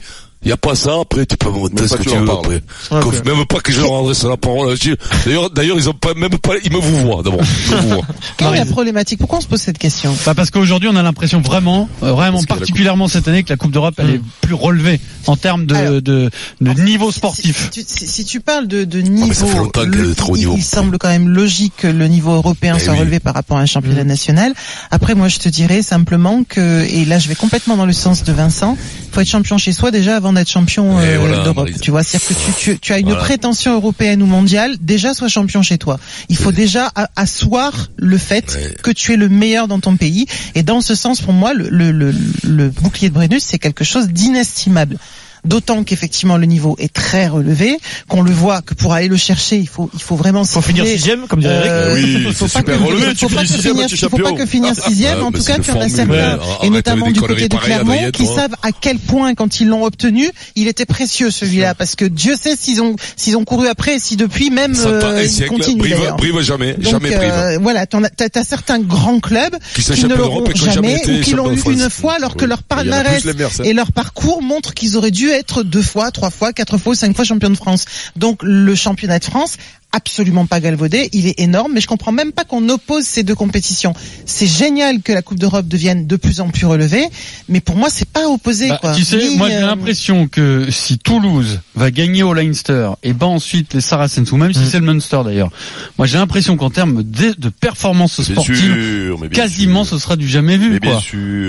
Il 0.47 0.51
y 0.51 0.53
a 0.53 0.57
pas 0.57 0.75
ça, 0.75 0.91
après, 1.01 1.25
tu 1.25 1.35
peux 1.35 1.49
me 1.49 1.55
montrer 1.55 1.75
Même 1.75 1.87
ce 1.89 1.95
pas 1.97 2.03
que 2.05 2.09
tu 2.09 2.15
veux 2.15 2.31
après. 2.31 3.21
Même 3.25 3.45
pas 3.47 3.59
que 3.59 3.73
je 3.73 3.81
leur 3.81 3.97
adresse 3.99 4.23
la 4.23 4.37
parole 4.37 4.69
là-dessus. 4.69 4.95
D'ailleurs, 5.25 5.49
d'ailleurs, 5.49 5.75
ils 5.77 5.89
ont 5.89 5.93
pas, 5.93 6.13
même 6.13 6.29
pas, 6.29 6.53
ils 6.63 6.71
me 6.71 6.77
vous 6.79 6.97
voient, 7.01 7.21
d'abord. 7.21 7.41
Quelle 8.37 8.53
est 8.53 8.59
la 8.59 8.65
problématique? 8.65 9.19
Pourquoi 9.19 9.39
on 9.39 9.41
se 9.41 9.47
pose 9.47 9.59
cette 9.59 9.77
question? 9.77 10.15
Bah 10.25 10.33
parce 10.35 10.49
qu'aujourd'hui 10.49 10.87
on 10.91 10.95
a 10.95 11.03
l'impression 11.03 11.41
vraiment, 11.41 11.89
euh, 12.01 12.13
vraiment 12.13 12.41
particulièrement 12.43 13.07
cette 13.09 13.27
année 13.27 13.43
que 13.43 13.49
la 13.49 13.57
Coupe 13.57 13.71
d'Europe 13.71 13.95
elle 13.97 14.09
est 14.11 14.21
plus 14.41 14.53
relevée 14.53 14.99
en 15.25 15.35
termes 15.35 15.65
de, 15.65 15.75
Alors, 15.75 16.01
de, 16.01 16.29
de 16.61 16.71
niveau 16.81 17.11
sportif. 17.11 17.69
Si, 17.73 17.83
si- 17.85 18.07
si 18.07 18.23
tu 18.25 18.39
parles 18.39 18.67
de, 18.67 18.83
de 18.85 19.01
mais 19.01 19.09
niveau, 19.09 19.47
le- 19.85 20.13
il, 20.29 20.33
niveau. 20.33 20.53
il 20.55 20.63
semble 20.63 20.97
quand 20.97 21.09
même 21.09 21.27
logique 21.27 21.73
que 21.77 21.87
le 21.87 22.07
niveau 22.07 22.31
européen 22.33 22.75
Eh 22.77 22.83
soit 22.83 22.93
oui. 22.93 22.99
relevé 22.99 23.19
par 23.19 23.33
rapport 23.33 23.57
à 23.57 23.61
un 23.61 23.65
championnat 23.65 24.03
national. 24.05 24.53
Après, 24.91 25.13
moi, 25.15 25.27
je 25.27 25.39
te 25.39 25.49
dirais 25.49 25.81
simplement 25.81 26.43
que, 26.47 26.85
et 26.89 27.03
là, 27.05 27.19
je 27.19 27.27
vais 27.27 27.35
complètement 27.35 27.75
dans 27.75 27.85
le 27.85 27.93
sens 27.93 28.23
de 28.23 28.31
Vincent, 28.31 28.77
faut 29.11 29.19
être 29.21 29.27
champion 29.27 29.57
chez 29.57 29.73
soi 29.73 29.91
déjà 29.91 30.15
avant 30.15 30.31
d'être 30.37 30.49
champion 30.49 30.99
euh, 30.99 31.17
voilà, 31.19 31.43
d'Europe. 31.43 31.69
Tu 31.81 31.91
vois, 31.91 32.03
c'est-à-dire 32.03 32.27
que 32.29 32.33
tu, 32.45 32.51
tu, 32.73 32.79
tu 32.79 32.93
as 32.93 32.99
une 32.99 33.07
Voilà. 33.07 33.21
prétention 33.21 33.73
européenne 33.73 34.21
ou 34.21 34.25
mondiale, 34.25 34.75
déjà 34.81 35.13
sois 35.13 35.27
champion 35.27 35.61
chez 35.61 35.77
toi. 35.77 35.99
Il 36.29 36.37
faut 36.37 36.51
déjà 36.51 36.91
asseoir 37.15 37.89
le 37.97 38.17
fait 38.17 38.57
que 38.83 38.91
tu 38.91 39.13
es 39.13 39.17
le 39.17 39.29
meilleur 39.29 39.67
dans 39.67 39.79
ton 39.79 39.97
pays. 39.97 40.25
Et 40.55 40.63
dans 40.63 40.81
ce 40.81 40.95
sens, 40.95 41.21
pour 41.21 41.33
moi, 41.33 41.53
le, 41.53 41.69
le, 41.69 41.91
le, 41.91 42.13
le 42.43 42.69
bouclier 42.69 43.09
de 43.09 43.13
Brennus, 43.13 43.43
c'est 43.43 43.59
quelque 43.59 43.83
chose 43.83 44.07
d'inestimable. 44.07 44.97
D'autant 45.45 45.83
qu'effectivement 45.83 46.37
le 46.37 46.45
niveau 46.45 46.75
est 46.79 46.91
très 46.93 47.27
relevé, 47.27 47.77
qu'on 48.07 48.21
le 48.21 48.31
voit 48.31 48.61
que 48.61 48.73
pour 48.73 48.93
aller 48.93 49.07
le 49.07 49.17
chercher, 49.17 49.57
il 49.57 49.67
faut 49.67 49.89
il 49.93 50.01
faut 50.01 50.15
vraiment 50.15 50.43
Faut 50.43 50.61
finir 50.61 50.85
sixième, 50.85 51.27
comme 51.27 51.39
dirait 51.41 51.55
Eric. 51.55 51.69
euh, 51.69 51.93
Oui, 51.95 52.15
il 52.27 52.33
faut 52.33 52.47
c'est 52.47 52.53
pas 52.53 52.59
super 52.59 52.77
que, 52.79 52.83
relevé, 52.83 53.13
tu 53.13 53.17
faut 53.27 53.35
pas 53.35 53.45
sixième, 53.45 53.73
finir, 53.75 53.87
tu 53.87 53.97
faut 53.97 54.17
pas 54.17 54.31
que 54.33 54.45
finir 54.45 54.73
sixième. 54.75 55.17
Ouais, 55.19 55.23
en 55.23 55.31
mais 55.31 55.39
tout 55.39 55.45
cas, 55.45 55.57
une 55.57 55.63
tu 55.63 55.71
en 55.71 55.73
as 55.75 55.89
formule, 55.89 55.95
certains, 55.95 56.39
et 56.63 56.69
notamment 56.69 57.11
du 57.11 57.21
côté 57.21 57.47
de 57.47 57.55
Clermont, 57.55 58.11
qui 58.11 58.25
savent 58.25 58.55
à 58.63 58.71
quel 58.71 58.99
point 58.99 59.35
quand 59.35 59.59
ils 59.59 59.67
l'ont 59.67 59.83
obtenu, 59.85 60.29
il 60.55 60.67
était 60.67 60.85
précieux 60.85 61.31
celui-là, 61.31 61.75
parce 61.75 61.95
que 61.95 62.05
Dieu 62.05 62.35
sait 62.41 62.55
s'ils 62.55 62.81
ont 62.81 62.95
s'ils 63.15 63.37
ont 63.37 63.45
couru 63.45 63.67
après, 63.67 63.95
et 63.95 63.99
si 63.99 64.15
depuis 64.17 64.49
même 64.49 64.75
euh, 64.85 65.17
un 65.17 65.21
ils 65.21 65.29
siècle, 65.29 65.51
continuent 65.51 65.77
brive, 65.79 66.13
brive 66.17 66.41
jamais, 66.41 66.73
Donc, 66.73 66.91
jamais 66.91 67.15
brive. 67.15 67.29
euh, 67.31 67.57
voilà, 67.61 67.85
t'en 67.85 68.03
as- 68.03 68.09
t'as 68.09 68.29
t'as 68.29 68.43
certains 68.43 68.79
grands 68.79 69.19
clubs 69.19 69.55
Qui 69.75 70.03
ne 70.03 70.15
l'auront 70.15 70.43
jamais 70.55 70.71
jamais 70.73 71.19
ou 71.19 71.21
qui 71.23 71.31
l'ont 71.33 71.51
eu 71.53 71.59
une 71.71 71.89
fois, 71.89 72.13
alors 72.13 72.35
que 72.35 72.45
leur 72.45 72.59
y 72.59 72.61
a 72.61 72.75
palmarès 72.75 73.23
et 73.63 73.73
leur 73.73 73.91
parcours 73.91 74.41
montrent 74.41 74.73
qu'ils 74.73 74.97
auraient 74.97 75.11
dû 75.11 75.29
être 75.37 75.63
deux 75.63 75.81
fois, 75.81 76.11
trois 76.11 76.29
fois, 76.29 76.53
quatre 76.53 76.77
fois, 76.77 76.95
cinq 76.95 77.15
fois 77.15 77.25
champions 77.25 77.49
de 77.49 77.55
France. 77.55 77.85
Donc 78.15 78.39
le 78.43 78.75
championnat 78.75 79.19
de 79.19 79.25
France, 79.25 79.57
absolument 79.93 80.45
pas 80.45 80.59
galvaudé, 80.59 81.09
il 81.13 81.27
est 81.27 81.39
énorme, 81.39 81.71
mais 81.73 81.81
je 81.81 81.87
comprends 81.87 82.11
même 82.11 82.31
pas 82.31 82.43
qu'on 82.43 82.67
oppose 82.69 83.03
ces 83.05 83.23
deux 83.23 83.35
compétitions. 83.35 83.93
C'est 84.25 84.45
génial 84.45 85.01
que 85.01 85.11
la 85.13 85.21
Coupe 85.21 85.39
d'Europe 85.39 85.67
devienne 85.67 86.05
de 86.05 86.15
plus 86.17 86.39
en 86.41 86.49
plus 86.49 86.65
relevée, 86.65 87.05
mais 87.49 87.61
pour 87.61 87.75
moi 87.77 87.89
c'est 87.89 88.07
pas 88.07 88.27
opposé. 88.27 88.67
Bah, 88.69 88.77
quoi. 88.81 88.93
tu 88.93 89.03
sais, 89.03 89.17
Ni, 89.17 89.37
moi 89.37 89.49
j'ai 89.49 89.55
euh, 89.55 89.65
l'impression 89.67 90.27
que 90.27 90.67
si 90.69 90.97
Toulouse 90.99 91.61
va 91.75 91.89
gagner 91.89 92.21
au 92.23 92.33
Leinster 92.33 92.89
et 93.01 93.13
bat 93.13 93.25
ensuite 93.27 93.73
les 93.73 93.81
Saracens, 93.81 94.31
ou 94.31 94.37
même 94.37 94.53
si 94.53 94.65
c'est 94.65 94.79
le 94.79 94.85
Munster 94.85 95.21
d'ailleurs, 95.25 95.49
moi 95.97 96.05
j'ai 96.05 96.17
l'impression 96.17 96.57
qu'en 96.57 96.69
termes 96.69 97.01
de, 97.03 97.33
de 97.37 97.49
performance 97.49 98.19
Bien 98.19 98.35
sportive, 98.35 98.57
sûr, 98.57 99.19
mais 99.19 99.29
bien 99.29 99.43
quasiment 99.43 99.83
sûr. 99.83 99.97
ce 99.97 100.03
sera 100.03 100.15
du 100.15 100.27
jamais 100.27 100.57
vu. 100.57 100.79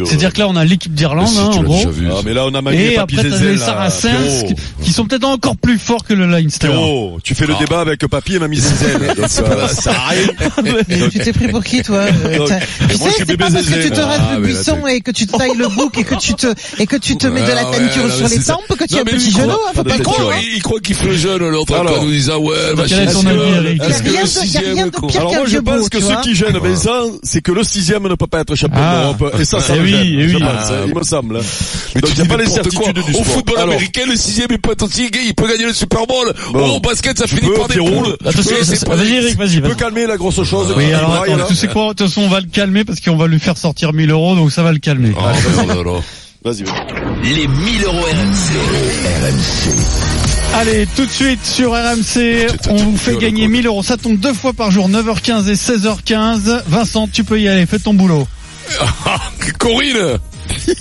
C'est-à-dire 0.06 0.32
que 0.32 0.38
là 0.38 0.48
on 0.48 0.56
a 0.56 0.64
l'équipe 0.64 0.94
d'Irlande, 0.94 1.28
Si, 1.28 1.38
hein, 1.38 1.50
en 1.52 1.62
gros. 1.62 1.82
Ah, 1.86 2.20
mais 2.24 2.32
là, 2.34 2.46
on 2.46 2.54
a 2.54 2.72
Et 2.72 2.96
après 2.96 3.22
les 3.24 3.56
Saracens 3.58 4.44
qui- 4.46 4.54
qui 4.84 4.92
sont 4.92 5.04
peut-être 5.06 5.24
encore 5.24 5.56
plus 5.56 5.78
forts 5.78 6.04
que 6.04 6.14
le 6.14 6.26
Leinster. 6.26 6.70
Tu 7.24 7.34
fais 7.34 7.46
le 7.46 7.54
Ah. 7.56 7.60
débat 7.60 7.80
avec 7.80 8.02
Et 8.34 8.38
Mamie 8.38 8.58
Zézel. 8.58 9.14
Donc, 9.16 9.28
ça, 9.28 9.68
ça 9.68 9.90
a 9.92 10.08
rien. 10.10 10.26
Mais 10.88 11.08
tu 11.10 11.18
t'es 11.18 11.32
pris 11.32 11.48
pour 11.48 11.64
qui, 11.64 11.82
toi 11.82 11.98
euh, 12.26 12.38
Donc, 12.38 12.48
Tu 12.48 12.96
moi, 12.98 13.08
je 13.10 13.16
sais, 13.16 13.24
c'est 13.26 13.36
pas 13.36 13.50
parce 13.50 13.66
que 13.66 13.82
tu 13.82 13.90
te 13.90 14.00
rases 14.00 14.20
Ah, 14.20 14.34
le 14.36 14.40
là, 14.42 14.46
buisson 14.46 14.86
et 14.86 15.00
que 15.00 15.10
tu 15.10 15.26
te 15.26 15.36
tailles 15.36 15.56
le 15.56 15.68
bouc 15.68 15.96
et 15.98 16.04
que 16.04 16.14
tu 16.16 16.34
te 16.34 16.46
et 16.78 16.86
que 16.86 16.96
tu 16.96 17.16
te 17.16 17.26
mets 17.26 17.40
de 17.42 17.46
la 17.46 17.62
Ah, 17.68 17.72
teinture 17.76 18.06
là, 18.06 18.14
sur 18.14 18.28
les 18.28 18.38
tempes, 18.40 18.62
que 18.78 18.84
tu 18.84 18.96
as 18.96 19.00
un 19.00 19.04
petit 19.04 19.30
genou, 19.30 19.48
croit- 19.48 19.54
hein, 19.68 19.72
faut 19.74 19.84
pas 19.84 19.98
croire. 19.98 20.18
croit, 20.18 20.34
il 20.54 20.62
croit 20.62 20.80
qu'il 20.80 20.94
fait 20.94 21.06
le 21.08 21.16
jeune, 21.16 21.48
l'autre, 21.48 21.74
Alors. 21.74 22.00
en 22.00 22.04
nous 22.04 22.10
disant, 22.10 22.38
ouais, 22.38 22.56
a 22.56 22.84
Est-ce 22.84 24.02
que 24.02 24.20
le 24.20 24.26
sixième, 24.26 24.90
Alors 25.16 25.32
moi 25.34 25.44
je 25.46 25.58
pense 25.58 25.88
que 25.88 26.00
ce 26.00 26.20
qui 26.22 26.34
gêne 26.34 26.58
Vincent, 26.58 27.12
c'est 27.22 27.40
que 27.40 27.52
le 27.52 27.62
sixième 27.62 28.02
ne 28.08 28.14
peut 28.14 28.26
pas 28.26 28.40
être 28.40 28.54
champion 28.54 28.80
Ah. 28.82 29.12
d'Europe. 29.18 29.34
Et 29.40 29.44
ça, 29.44 29.60
ça 29.60 29.74
Eh 29.76 29.80
oui, 29.80 29.94
eh 30.20 30.36
Ah, 30.42 30.70
il 30.86 30.94
me 30.94 31.02
semble. 31.02 31.40
Mais 31.94 32.00
Donc 32.00 32.10
il 32.16 32.22
n'y 32.22 32.28
a 32.28 32.36
pas 32.36 32.42
les 32.42 32.48
certitudes 32.50 32.94
du 32.94 33.00
Au 33.00 33.04
sport. 33.14 33.24
football 33.26 33.58
Alors, 33.58 33.74
américain, 33.74 34.02
le 34.08 34.16
sixième, 34.16 34.48
il 34.50 34.58
peut 34.58 34.72
être 34.72 34.82
aussi 34.82 35.10
gay, 35.10 35.20
il 35.26 35.34
peut 35.34 35.46
gagner 35.48 35.64
le 35.66 35.72
Super 35.72 36.06
Bowl. 36.06 36.32
Au 36.54 36.80
basket, 36.80 37.18
ça 37.18 37.26
finit 37.26 37.50
par 37.56 37.68
des 37.68 37.76
poules. 37.78 38.16
Pas 38.22 38.30
vas-y 38.30 39.14
Eric, 39.14 39.36
vas-y. 39.36 39.54
tu 39.54 39.60
peux 39.62 39.74
calmer 39.74 40.06
la 40.06 40.16
grosse 40.16 40.42
chose. 40.42 40.72
Oui, 40.76 40.92
alors 40.92 41.22
attends, 41.22 41.46
tu 41.46 41.54
sais 41.54 41.68
quoi, 41.68 41.84
de 41.84 41.88
toute 41.90 42.08
façon 42.08 42.22
on 42.22 42.28
va 42.28 42.40
le 42.40 42.46
calmer 42.46 42.84
parce 42.84 43.00
qu'on 43.00 43.16
va 43.16 43.26
lui 43.26 43.38
faire 43.38 43.56
sortir 43.56 43.92
1000 43.92 44.10
euros, 44.10 44.34
donc 44.34 44.50
ça 44.52 44.62
va 44.62 44.72
le 44.72 44.78
calmer. 44.78 45.12
Oh, 45.16 45.22
non. 45.84 46.02
Vas-y, 46.44 46.62
vas-y. 46.62 47.34
Les 47.34 47.46
1000 47.48 47.84
euros 47.84 47.98
RMC. 47.98 48.58
Allez, 50.54 50.86
tout 50.96 51.04
de 51.04 51.10
suite 51.10 51.44
sur 51.44 51.72
RMC, 51.72 52.46
on 52.70 52.76
vous 52.76 52.96
fait 52.96 53.16
gagner 53.16 53.42
quoi. 53.42 53.48
1000 53.50 53.66
euros. 53.66 53.82
Ça 53.82 53.96
tombe 53.96 54.18
deux 54.18 54.32
fois 54.32 54.52
par 54.52 54.70
jour, 54.70 54.88
9h15 54.88 55.48
et 55.48 55.54
16h15. 55.54 56.62
Vincent, 56.66 57.08
tu 57.12 57.22
peux 57.24 57.40
y 57.40 57.48
aller, 57.48 57.66
fais 57.66 57.78
ton 57.78 57.94
boulot. 57.94 58.26
Ah, 59.06 59.18
Corinne 59.58 60.18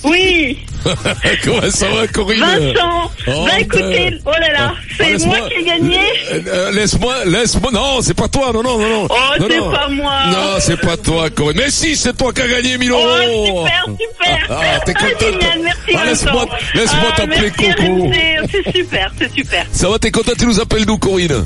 Oui, 0.04 0.58
Comment 1.44 1.70
ça 1.70 1.90
va, 1.90 2.08
Corinne 2.08 2.40
Vincent. 2.40 3.12
Oh, 3.28 3.46
bah 3.46 3.60
écoutez, 3.60 4.14
oh 4.26 4.32
là 4.32 4.54
là, 4.54 4.74
Ah, 4.74 4.87
c'est 4.98 5.12
laisse-moi- 5.12 5.38
moi 5.40 5.50
qui 5.50 5.56
ai 5.56 5.64
gagné. 5.64 6.00
Euh, 6.32 6.42
euh, 6.48 6.72
Laisse-moi, 6.72 7.26
laisse-moi, 7.26 7.72
non, 7.72 8.02
c'est 8.02 8.14
pas 8.14 8.28
toi, 8.28 8.52
non, 8.54 8.64
non, 8.64 8.78
non, 8.78 8.90
non. 8.90 9.08
Oh, 9.10 9.16
c'est 9.38 9.58
pas 9.72 9.88
moi. 9.90 10.14
Non, 10.32 10.56
c'est 10.60 10.80
pas 10.82 10.98
toi, 10.98 11.30
Corinne. 11.30 11.58
Mais 11.58 11.72
si, 11.72 11.96
c'est 11.96 12.16
toi 12.18 12.32
qui 12.34 12.42
as 12.42 12.48
gagné 12.48 12.78
1000 12.78 12.92
euros. 12.92 13.02
Oh, 13.06 13.46
super, 13.66 13.86
super. 14.00 14.48
Ah, 14.50 14.80
t'es 14.86 14.94
contente. 14.94 15.20
génial, 15.22 15.60
merci 15.64 15.96
Ah, 15.96 16.06
laisse-moi- 16.06 16.46
laisse-moi 16.74 17.10
Ah, 17.12 17.16
t'appeler 17.18 17.52
Coco. 17.52 18.12
C'est 18.52 18.78
super, 18.78 19.12
c'est 19.20 19.34
super. 19.34 19.66
Ça 19.72 19.90
va, 19.90 20.00
t'es 20.00 20.12
content, 20.12 20.32
tu 20.38 20.46
nous 20.46 20.60
appelles 20.60 20.86
d'où, 20.86 20.98
Corinne? 20.98 21.46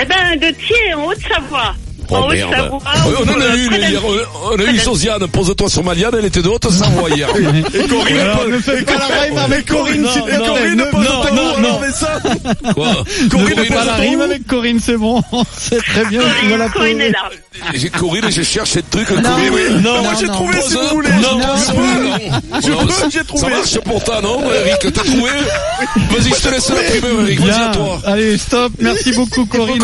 Eh 0.00 0.04
ben, 0.04 0.36
de 0.38 0.54
Thiers, 0.54 0.94
en 0.94 1.04
Haute-Savoie. 1.06 1.74
Oh 2.10 2.14
en 2.16 2.28
merde. 2.28 2.50
Haute-Savoie. 2.52 2.80
Oui, 3.06 3.14
on 3.24 3.28
en 3.32 3.40
a 3.40 3.44
euh, 3.44 3.56
eu, 3.56 3.88
hier, 3.88 4.00
on 4.04 4.58
a 4.58 4.62
eu 4.72 4.78
Josiane, 4.78 5.26
pose-toi 5.28 5.68
sur 5.68 5.84
Maliane, 5.84 6.14
elle 6.18 6.24
était 6.26 6.42
de 6.42 6.48
Haute-Savoie 6.48 7.10
hier. 7.10 7.28
Et 7.74 7.86
Corinne, 7.88 8.18
Alors, 8.20 8.46
ne 8.48 8.58
pas 8.84 8.92
la 8.98 9.20
rime 9.22 9.38
avec 9.38 9.66
Corinne, 9.66 10.02
non, 10.02 10.10
s'il 10.12 10.22
te. 10.22 10.36
Corinne, 10.46 10.76
Ne- 10.76 10.84
pose 10.84 11.04
non, 11.34 11.60
non, 11.60 11.80
mais 11.80 11.90
ça. 11.92 12.18
Quoi 12.74 12.88
Ne 13.24 13.28
Corinne, 13.28 13.56
faites 13.56 13.68
pas 13.74 13.84
la 13.84 13.94
rime 13.94 14.20
avec 14.20 14.46
Corinne, 14.46 14.80
c'est 14.82 14.96
bon. 14.96 15.22
C'est 15.58 15.82
très 15.82 16.04
bien, 16.06 16.20
tu 16.40 16.48
vas 16.48 16.56
la 16.56 16.68
Corinne 16.68 17.00
est 17.00 17.10
là. 17.10 17.30
J'ai 17.74 17.88
Corinne, 17.88 18.30
je 18.30 18.42
cherche 18.42 18.76
un 18.76 18.80
truc, 18.90 19.10
Non, 19.10 19.22
Corinne. 19.22 19.50
oui. 19.52 19.60
Mais 19.70 19.80
Non, 19.80 20.02
moi 20.02 20.12
j'ai 20.20 20.26
non. 20.26 20.32
trouvé 20.34 20.60
si 20.60 20.74
vous 20.74 20.88
voulez. 20.88 21.08
Non, 21.10 21.38
Non, 21.38 21.56
ça 21.56 21.72
non, 21.72 21.80
va, 21.80 21.94
non. 21.94 22.10
non. 22.10 22.60
Je 22.62 22.70
Non, 22.70 22.86
peux, 22.86 23.10
j'ai 23.10 23.24
trouvé. 23.24 23.42
Ça 23.42 23.48
marche 23.48 23.78
pour 23.80 24.04
toi, 24.04 24.20
non, 24.22 24.40
Eric, 24.52 24.92
t'as 24.94 25.02
trouvé 25.02 25.30
Vas-y, 26.10 26.28
je 26.30 26.42
te 26.42 26.48
laisse 26.50 26.68
la 26.68 26.76
primeur, 26.82 27.20
Eric, 27.22 27.40
vas-y 27.40 27.50
à 27.62 27.68
toi. 27.68 28.00
Allez, 28.04 28.38
stop. 28.38 28.72
Merci 28.78 29.12
beaucoup, 29.12 29.46
Corinne. 29.46 29.82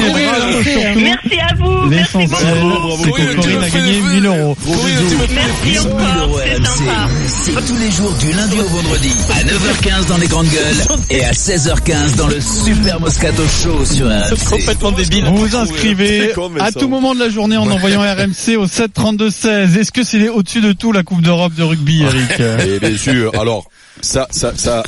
Merci, 0.97 1.38
à 1.41 1.55
vous. 1.59 1.87
Merci 1.88 2.12
C'est 2.12 3.11
que 3.11 3.35
Corinne 3.37 3.62
a 3.64 3.71
gagné 3.71 3.92
des- 3.92 4.00
1000 4.02 4.26
euros. 4.26 4.57
Corinne, 4.64 5.07
tu 5.09 5.16
m'as 5.16 5.26
fait 5.26 5.35
Merci 5.35 5.52
1000 5.64 5.78
encore, 5.81 6.28
euros 6.28 6.38
c'est 6.45 6.64
sympa. 6.64 7.62
Tous 7.66 7.76
les 7.76 7.90
jours 7.90 8.12
du 8.21 8.33
lundi 8.33 8.61
au 8.61 8.64
vendredi 8.69 9.11
à 9.31 9.42
9h15 9.45 10.07
dans 10.09 10.16
les 10.19 10.26
grandes 10.26 10.47
gueules 10.49 10.97
et 11.11 11.25
à 11.25 11.33
16h15 11.33 12.16
dans 12.16 12.26
le 12.28 12.40
Super 12.40 13.00
Moscato 13.00 13.42
Show 13.62 13.85
sur 13.85 14.07
RMC. 14.07 14.37
Complètement 14.50 14.92
débile. 14.92 15.25
Vous 15.26 15.37
vous 15.37 15.57
inscrivez 15.57 16.33
à 16.61 16.73
tout 16.73 16.88
moment 16.88 17.14
de 17.14 17.21
la 17.21 17.28
journée 17.31 17.57
en 17.57 17.71
envoyant 17.71 18.00
RMC 18.02 18.57
au 18.59 18.66
7 18.66 18.92
32 18.92 19.31
16. 19.31 19.76
Est-ce 19.76 19.92
que 19.92 20.02
c'est 20.02 20.28
au-dessus 20.28 20.61
de 20.61 20.73
tout 20.73 20.92
la 20.92 21.02
Coupe 21.02 21.23
d'Europe 21.23 21.54
de 21.54 21.62
rugby, 21.62 22.02
Eric 22.02 22.40
Et 22.66 22.78
bien 22.78 22.97
sûr. 22.97 23.33
Alors, 23.40 23.64
ça, 24.02 24.26
ça, 24.30 24.52
ça, 24.56 24.82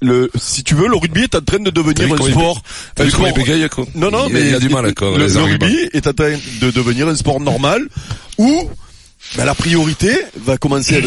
le, 0.00 0.30
si 0.40 0.64
tu 0.64 0.74
veux, 0.74 0.88
le 0.88 0.96
rugby 0.96 1.22
est 1.24 1.34
en 1.34 1.40
train 1.40 1.58
de 1.58 1.70
devenir 1.70 2.08
un 2.14 2.16
sport. 2.32 2.62
Un 3.02 3.10
sport- 3.10 3.34
Non, 3.94 4.10
non, 4.10 4.28
mais 4.30 4.40
il 4.48 4.54
a 4.54 4.58
du 4.60 4.68
mal, 4.68 4.94
quoi, 4.94 5.10
le, 5.18 5.28
rugby 5.44 5.88
est 5.92 6.06
en 6.06 6.12
train 6.14 6.32
de 6.62 6.70
devenir 6.70 7.08
un 7.08 7.14
sport 7.16 7.40
normal 7.40 7.82
où 8.38 8.70
ben, 9.36 9.44
la 9.44 9.54
priorité 9.54 10.10
va 10.44 10.56
commencer 10.56 11.02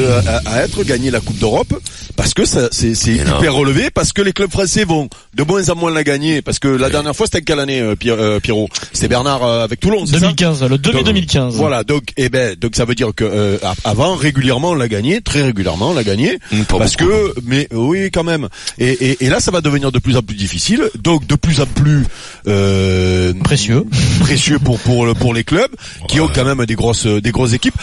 à, 0.46 0.50
à 0.50 0.62
être 0.64 0.84
gagner 0.84 1.12
la 1.12 1.20
Coupe 1.20 1.38
d'Europe 1.38 1.74
parce 2.16 2.34
que 2.34 2.46
ça, 2.46 2.68
c'est, 2.72 2.94
hyper 3.08 3.54
relevé, 3.54 3.90
parce 3.92 4.12
que 4.14 4.22
les 4.22 4.34
clubs 4.34 4.52
français 4.52 4.84
vont 4.84 5.10
de 5.34 5.44
moins 5.44 5.68
en 5.70 5.76
moins 5.76 5.92
la 5.92 6.04
gagner, 6.04 6.42
parce 6.42 6.60
que 6.60 6.68
la 6.68 6.90
dernière 6.90 7.16
fois 7.16 7.26
c'était 7.28 7.42
quelle 7.42 7.60
année, 7.60 7.80
euh, 7.80 7.96
Pierre- 7.96 8.20
euh, 8.20 8.40
Pierrot? 8.40 8.68
C'était 8.92 9.08
Bernard 9.08 9.44
euh, 9.44 9.64
avec 9.64 9.80
Toulon, 9.80 10.06
c'est 10.06 10.14
ça? 10.16 10.20
2015, 10.20 10.64
le 10.64 10.78
2 10.78 10.90
mai 10.92 10.98
Donc, 10.98 11.06
2015. 11.06 11.56
Voilà, 11.56 11.84
donc 11.84 12.04
eh 12.18 12.30
ben 12.30 12.56
donc 12.56 12.76
ça 12.76 12.86
veut 12.86 12.96
dire 12.96 13.12
que 13.16 13.24
euh, 13.24 13.58
avant 13.86 14.16
régulièrement 14.16 14.72
on 14.72 14.76
l'a 14.76 14.88
gagné, 14.90 15.22
très 15.22 15.42
régulièrement 15.44 15.92
on 15.92 15.94
l'a 15.94 16.04
gagné, 16.04 16.40
pas 16.68 16.78
parce 16.78 16.98
beaucoup, 16.98 17.10
que 17.12 17.34
mais 17.46 17.68
oui 17.72 18.12
quand 18.12 18.24
même. 18.26 18.50
Et, 18.80 18.90
et, 18.90 19.26
et 19.26 19.30
là 19.30 19.40
ça 19.40 19.52
va 19.52 19.62
devenir 19.62 19.92
de 19.92 20.00
plus 20.00 20.18
en 20.18 20.22
plus 20.22 20.36
difficile, 20.36 20.90
donc 21.02 21.26
de 21.26 21.36
plus 21.36 21.62
en 21.62 21.66
plus 21.68 22.06
euh, 22.48 23.34
Précieux. 23.44 23.86
précieux 24.20 24.60
pour 24.60 24.80
pour 24.80 25.14
pour 25.16 25.34
les 25.34 25.44
clubs 25.44 25.72
qui 26.08 26.20
ont 26.20 26.28
quand 26.28 26.44
même 26.46 26.66
des 26.66 26.76
grosses 26.76 27.06
des 27.08 27.32
grosses 27.32 27.54
équipes. 27.54 27.76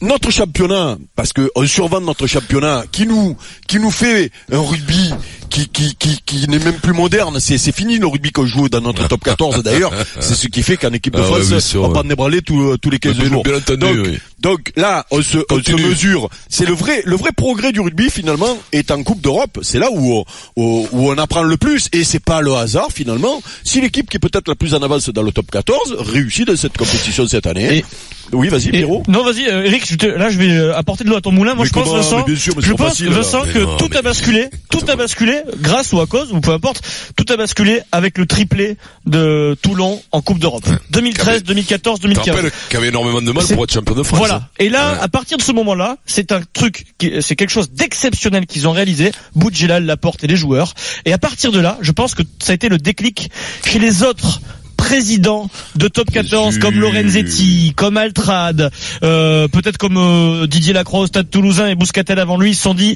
Notre 0.00 0.30
championnat, 0.30 0.98
parce 1.16 1.32
que 1.32 1.50
on 1.54 1.66
survend 1.66 2.00
notre 2.00 2.26
championnat, 2.26 2.84
qui 2.90 3.06
nous 3.06 3.36
qui 3.66 3.78
nous 3.78 3.90
fait 3.90 4.30
un 4.52 4.60
rugby 4.60 5.14
qui 5.54 5.68
qui 5.68 5.94
qui, 5.96 6.20
qui 6.26 6.48
n'est 6.48 6.58
même 6.58 6.74
plus 6.74 6.92
moderne. 6.92 7.38
C'est 7.38 7.58
c'est 7.58 7.70
fini 7.74 7.98
le 7.98 8.06
rugby 8.08 8.32
qu'on 8.32 8.44
joue 8.46 8.68
dans 8.68 8.80
notre 8.80 9.06
top 9.06 9.22
14 9.22 9.62
d'ailleurs. 9.62 9.92
C'est 10.20 10.34
ce 10.34 10.48
qui 10.48 10.62
fait 10.62 10.76
qu'en 10.76 10.92
équipe 10.92 11.14
de 11.14 11.20
Ah 11.20 11.30
ouais, 11.30 11.42
France, 11.42 11.64
sûr, 11.64 11.82
on 11.82 11.88
ouais. 11.88 11.94
va 11.94 12.02
pas 12.02 12.08
débraler 12.08 12.42
tous 12.42 12.76
tous 12.78 12.90
les 12.90 12.98
15 12.98 13.14
Bien- 13.16 13.28
jours. 13.28 13.42
bien 13.44 13.56
entendu, 13.56 13.78
donc, 13.78 14.06
oui. 14.06 14.18
donc 14.40 14.72
là, 14.76 15.06
on 15.12 15.22
se, 15.22 15.38
on 15.50 15.62
se 15.62 15.72
mesure. 15.72 16.28
C'est 16.48 16.66
le 16.66 16.74
vrai, 16.74 17.02
le 17.04 17.14
vrai 17.16 17.30
progrès 17.36 17.70
du 17.72 17.80
rugby 17.80 18.10
finalement 18.10 18.58
est 18.72 18.90
en 18.90 19.02
Coupe 19.04 19.20
d'Europe. 19.20 19.60
C'est 19.62 19.78
là 19.78 19.88
où, 19.92 20.12
on- 20.18 20.24
où, 20.56 20.88
où 20.92 21.10
on 21.10 21.18
apprend 21.18 21.42
le 21.42 21.56
plus. 21.56 21.88
Et 21.92 22.02
c'est 22.04 22.18
pas 22.24 22.40
le 22.40 22.52
hasard 22.54 22.88
finalement. 22.92 23.40
Si 23.62 23.80
l'équipe 23.80 24.10
qui 24.10 24.16
est 24.16 24.20
peut-être 24.20 24.48
la 24.48 24.56
plus 24.56 24.74
en 24.74 24.82
avance 24.82 25.08
dans 25.10 25.22
le 25.22 25.30
top 25.32 25.50
14 25.50 25.96
réussit 25.98 26.46
dans 26.46 26.56
cette 26.56 26.76
compétition 26.76 27.26
cette 27.28 27.46
année. 27.46 27.78
Et- 27.78 27.84
oui, 28.32 28.48
vas-y, 28.48 28.70
Pierrot. 28.70 29.02
non, 29.06 29.22
vas-y, 29.22 29.46
euh, 29.48 29.64
Eric, 29.64 29.86
je 29.86 29.96
te- 29.96 30.06
là, 30.06 30.30
je 30.30 30.38
vais 30.38 30.50
euh, 30.50 30.74
apporter 30.74 31.04
de 31.04 31.10
l'eau 31.10 31.16
à 31.16 31.20
ton 31.20 31.30
moulin. 31.30 31.54
Moi, 31.54 31.64
Mais 31.64 31.68
je 31.68 31.74
pense, 31.74 31.84
comment 31.84 31.96
Vincent, 32.00 32.18
Mais 32.18 32.24
bien 32.32 32.36
sûr, 32.36 32.54
je 32.58 32.72
pense, 32.72 32.88
facile, 32.88 33.10
là. 33.10 33.16
Vincent, 33.16 33.42
que 33.52 33.58
non, 33.58 33.76
tout 33.76 33.88
mais- 33.90 33.98
a 33.98 34.02
basculé, 34.02 34.48
tout 34.70 34.80
a 34.88 34.96
basculé, 34.96 35.40
grâce 35.60 35.92
ou 35.92 36.00
à 36.00 36.06
cause, 36.06 36.32
ou 36.32 36.40
peu 36.40 36.52
importe, 36.52 36.82
tout 37.16 37.24
a 37.32 37.36
basculé 37.36 37.80
avec 37.92 38.18
le 38.18 38.26
triplé 38.26 38.76
de 39.06 39.56
Toulon 39.62 40.02
en 40.12 40.20
Coupe 40.22 40.38
d'Europe. 40.38 40.64
2013, 40.90 41.42
2014, 41.44 41.98
Tu 42.00 42.02
te 42.02 42.06
2015. 42.14 42.34
rappelles 42.34 42.50
qu'il 42.68 42.74
y 42.74 42.76
avait 42.78 42.88
énormément 42.88 43.20
de 43.22 43.32
mal 43.32 43.44
pour 43.46 43.64
être 43.64 43.72
champion 43.72 43.94
de 43.94 44.02
France. 44.02 44.18
Voilà. 44.18 44.34
hein. 44.36 44.48
Et 44.58 44.68
là, 44.68 44.92
Ouais. 44.92 44.98
à 45.00 45.08
partir 45.08 45.36
de 45.38 45.42
ce 45.42 45.52
moment-là, 45.52 45.96
c'est 46.06 46.32
un 46.32 46.40
truc, 46.52 46.86
qui- 46.98 47.12
c'est 47.22 47.36
quelque 47.36 47.50
chose 47.50 47.70
d'exceptionnel 47.70 48.46
qu'ils 48.46 48.66
ont 48.68 48.72
réalisé. 48.72 49.12
Boudjelal, 49.34 49.84
Laporte 49.84 50.24
et 50.24 50.26
les 50.26 50.36
joueurs. 50.36 50.74
Et 51.04 51.12
à 51.12 51.18
partir 51.18 51.52
de 51.52 51.60
là, 51.60 51.78
je 51.80 51.92
pense 51.92 52.14
que 52.14 52.22
ça 52.38 52.52
a 52.52 52.54
été 52.54 52.68
le 52.68 52.78
déclic 52.78 53.30
chez 53.66 53.78
les 53.78 54.02
autres 54.02 54.40
présidents 54.76 55.48
de 55.76 55.88
top 55.88 56.10
14 56.10 56.54
sûr. 56.54 56.62
comme 56.62 56.78
Lorenzetti, 56.78 57.72
comme 57.74 57.96
Altrad, 57.96 58.70
euh, 59.02 59.48
peut-être 59.48 59.78
comme 59.78 59.96
euh, 59.96 60.46
Didier 60.46 60.72
Lacroix 60.74 61.00
au 61.00 61.06
Stade 61.06 61.30
Toulousain 61.30 61.68
et 61.68 61.74
Bouscatel 61.74 62.18
avant 62.18 62.36
lui, 62.38 62.50
ils 62.50 62.54
se 62.54 62.62
sont 62.62 62.74
dit 62.74 62.94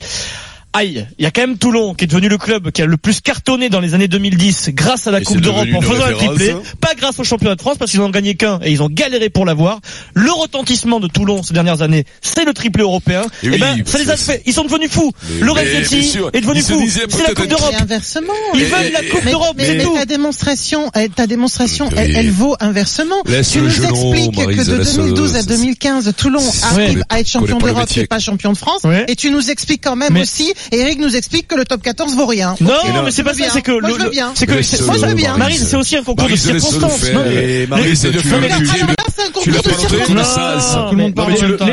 aïe, 0.79 1.07
il 1.19 1.23
y 1.23 1.27
a 1.27 1.31
quand 1.31 1.41
même 1.41 1.59
Toulon 1.59 1.95
qui 1.95 2.05
est 2.05 2.07
devenu 2.07 2.29
le 2.29 2.39
club 2.39 2.71
qui 2.71 2.83
a 2.83 2.87
le 2.87 2.97
plus 2.97 3.21
cartonné 3.21 3.69
dans 3.69 3.81
les 3.81 3.95
années 3.95 4.09
2010 4.09 4.71
grâce 4.73 5.07
à 5.07 5.11
la 5.11 5.21
Et 5.21 5.25
Coupe 5.25 5.41
d'Europe 5.41 5.67
en 5.75 5.81
faisant 5.81 6.05
un 6.05 6.13
triplé, 6.13 6.55
pas 6.81 6.95
grâce 6.97 7.19
au 7.19 7.25
championnat 7.25 7.57
de 7.57 7.61
France 7.61 7.77
parce 7.79 7.91
qu'ils 7.91 8.01
n'en 8.01 8.07
ont 8.07 8.11
gagné 8.11 8.35
qu'un 8.37 8.61
et 8.63 8.71
ils 8.71 8.83
ont 8.83 8.89
galéré 8.89 9.29
pour 9.31 9.45
l'avoir. 9.45 9.81
Le 10.15 10.31
retentissement 10.31 11.01
de 11.01 11.09
Toulon 11.09 11.43
ces 11.43 11.53
dernières 11.55 11.83
années, 11.83 12.05
c'est 12.23 12.45
le 12.45 12.53
triplé 12.55 12.83
européen. 12.83 13.23
Et 13.43 13.47
Et, 13.47 13.51
oui, 13.51 13.59
ben, 13.59 13.83
ça 13.85 13.99
les 13.99 14.11
a 14.11 14.17
fait. 14.17 14.43
Ils 14.47 14.53
sont 14.53 14.65
devenus 14.65 14.91
fous. 14.91 15.13
Mais- 15.41 15.85
sûr, 16.03 16.31
est 16.33 16.41
devenu 16.41 16.61
fou. 16.63 16.83
C'est 16.89 17.23
la 17.27 17.35
Coupe 17.35 17.49
d'Europe. 17.49 17.75
Inversement. 17.81 18.33
Ils 18.55 18.63
Et- 18.63 18.65
veulent 18.67 18.93
la 18.93 19.03
Coupe 19.03 19.25
d'Europe, 19.25 19.55
mais- 19.57 19.67
c'est 19.67 19.85
tout. 19.85 19.95
ta 19.95 20.05
démonstration, 20.07 20.91
elle- 20.95 21.11
ta 21.11 21.27
démonstration, 21.27 21.89
elle, 21.97 22.11
Oui. 22.11 22.15
elle 22.17 22.31
vaut 22.31 22.55
inversement. 22.61 23.17
Laisse 23.27 23.51
tu 23.51 23.61
le 23.61 23.67
nous 23.67 23.73
expliques 23.85 24.37
que 24.37 24.63
de 24.65 24.77
laisse- 24.77 24.95
2012 24.97 25.35
à 25.35 25.41
c'est- 25.41 25.49
2015, 25.49 26.13
Toulon 26.17 26.43
arrive 26.71 27.05
à 27.09 27.21
être 27.21 27.29
champion 27.29 27.59
le 27.59 27.65
d'Europe 27.65 27.89
et 27.97 28.07
pas 28.07 28.19
champion 28.19 28.53
de 28.53 28.59
France. 28.59 28.83
Et 29.09 29.17
tu 29.17 29.31
nous 29.31 29.51
expliques 29.51 29.83
quand 29.83 29.97
même 29.97 30.17
aussi, 30.17 30.53
et 30.73 30.79
Eric 30.79 30.99
nous 31.01 31.17
explique 31.17 31.47
que 31.49 31.55
le 31.55 31.65
top 31.65 31.83
14 31.83 32.15
vaut 32.17 32.27
rien. 32.27 32.55
Non, 32.61 32.71
Ok. 32.71 33.05
mais 33.05 33.11
c'est 33.11 33.23
pas 33.25 33.35
ça, 33.35 33.45
c'est 33.53 33.63
que 33.63 33.73
Moi, 33.73 33.81
le, 33.83 33.89
je 33.89 33.99
veux 33.99 34.05
le- 34.05 34.11
bien. 34.11 34.33
c'est 34.35 34.47
que 34.47 34.53
Laisse 34.53 34.69
c'est- 34.69 34.81
le 34.81 34.87
Moi, 34.87 34.97
je 35.01 35.07
veux 35.07 35.15
bien. 35.15 35.37
Maryse, 35.37 35.67
c'est 35.69 35.77
aussi 35.77 35.97
un 35.97 36.03
concours 36.03 36.29
de 36.29 36.37
circonstances. 36.37 36.99
faire. 37.01 37.15
Non, 37.15 37.25
mais- 37.27 37.63
Et 37.63 37.67
Maryse, 37.67 38.05
Mais- 38.05 38.11
tu 38.11 38.17
mais- 38.29 38.33
le 38.35 38.41
mais- 38.41 38.47
Alors 38.49 38.59
tu- 38.59 38.65
là, 38.65 38.73
tu- 38.77 39.13
c'est 39.17 39.23
un 39.23 39.31
concours 39.31 39.53
l'as 39.53 39.63
de 39.63 39.69
circonstances. 39.69 40.77
Non, 40.77 40.93
non, 40.93 41.13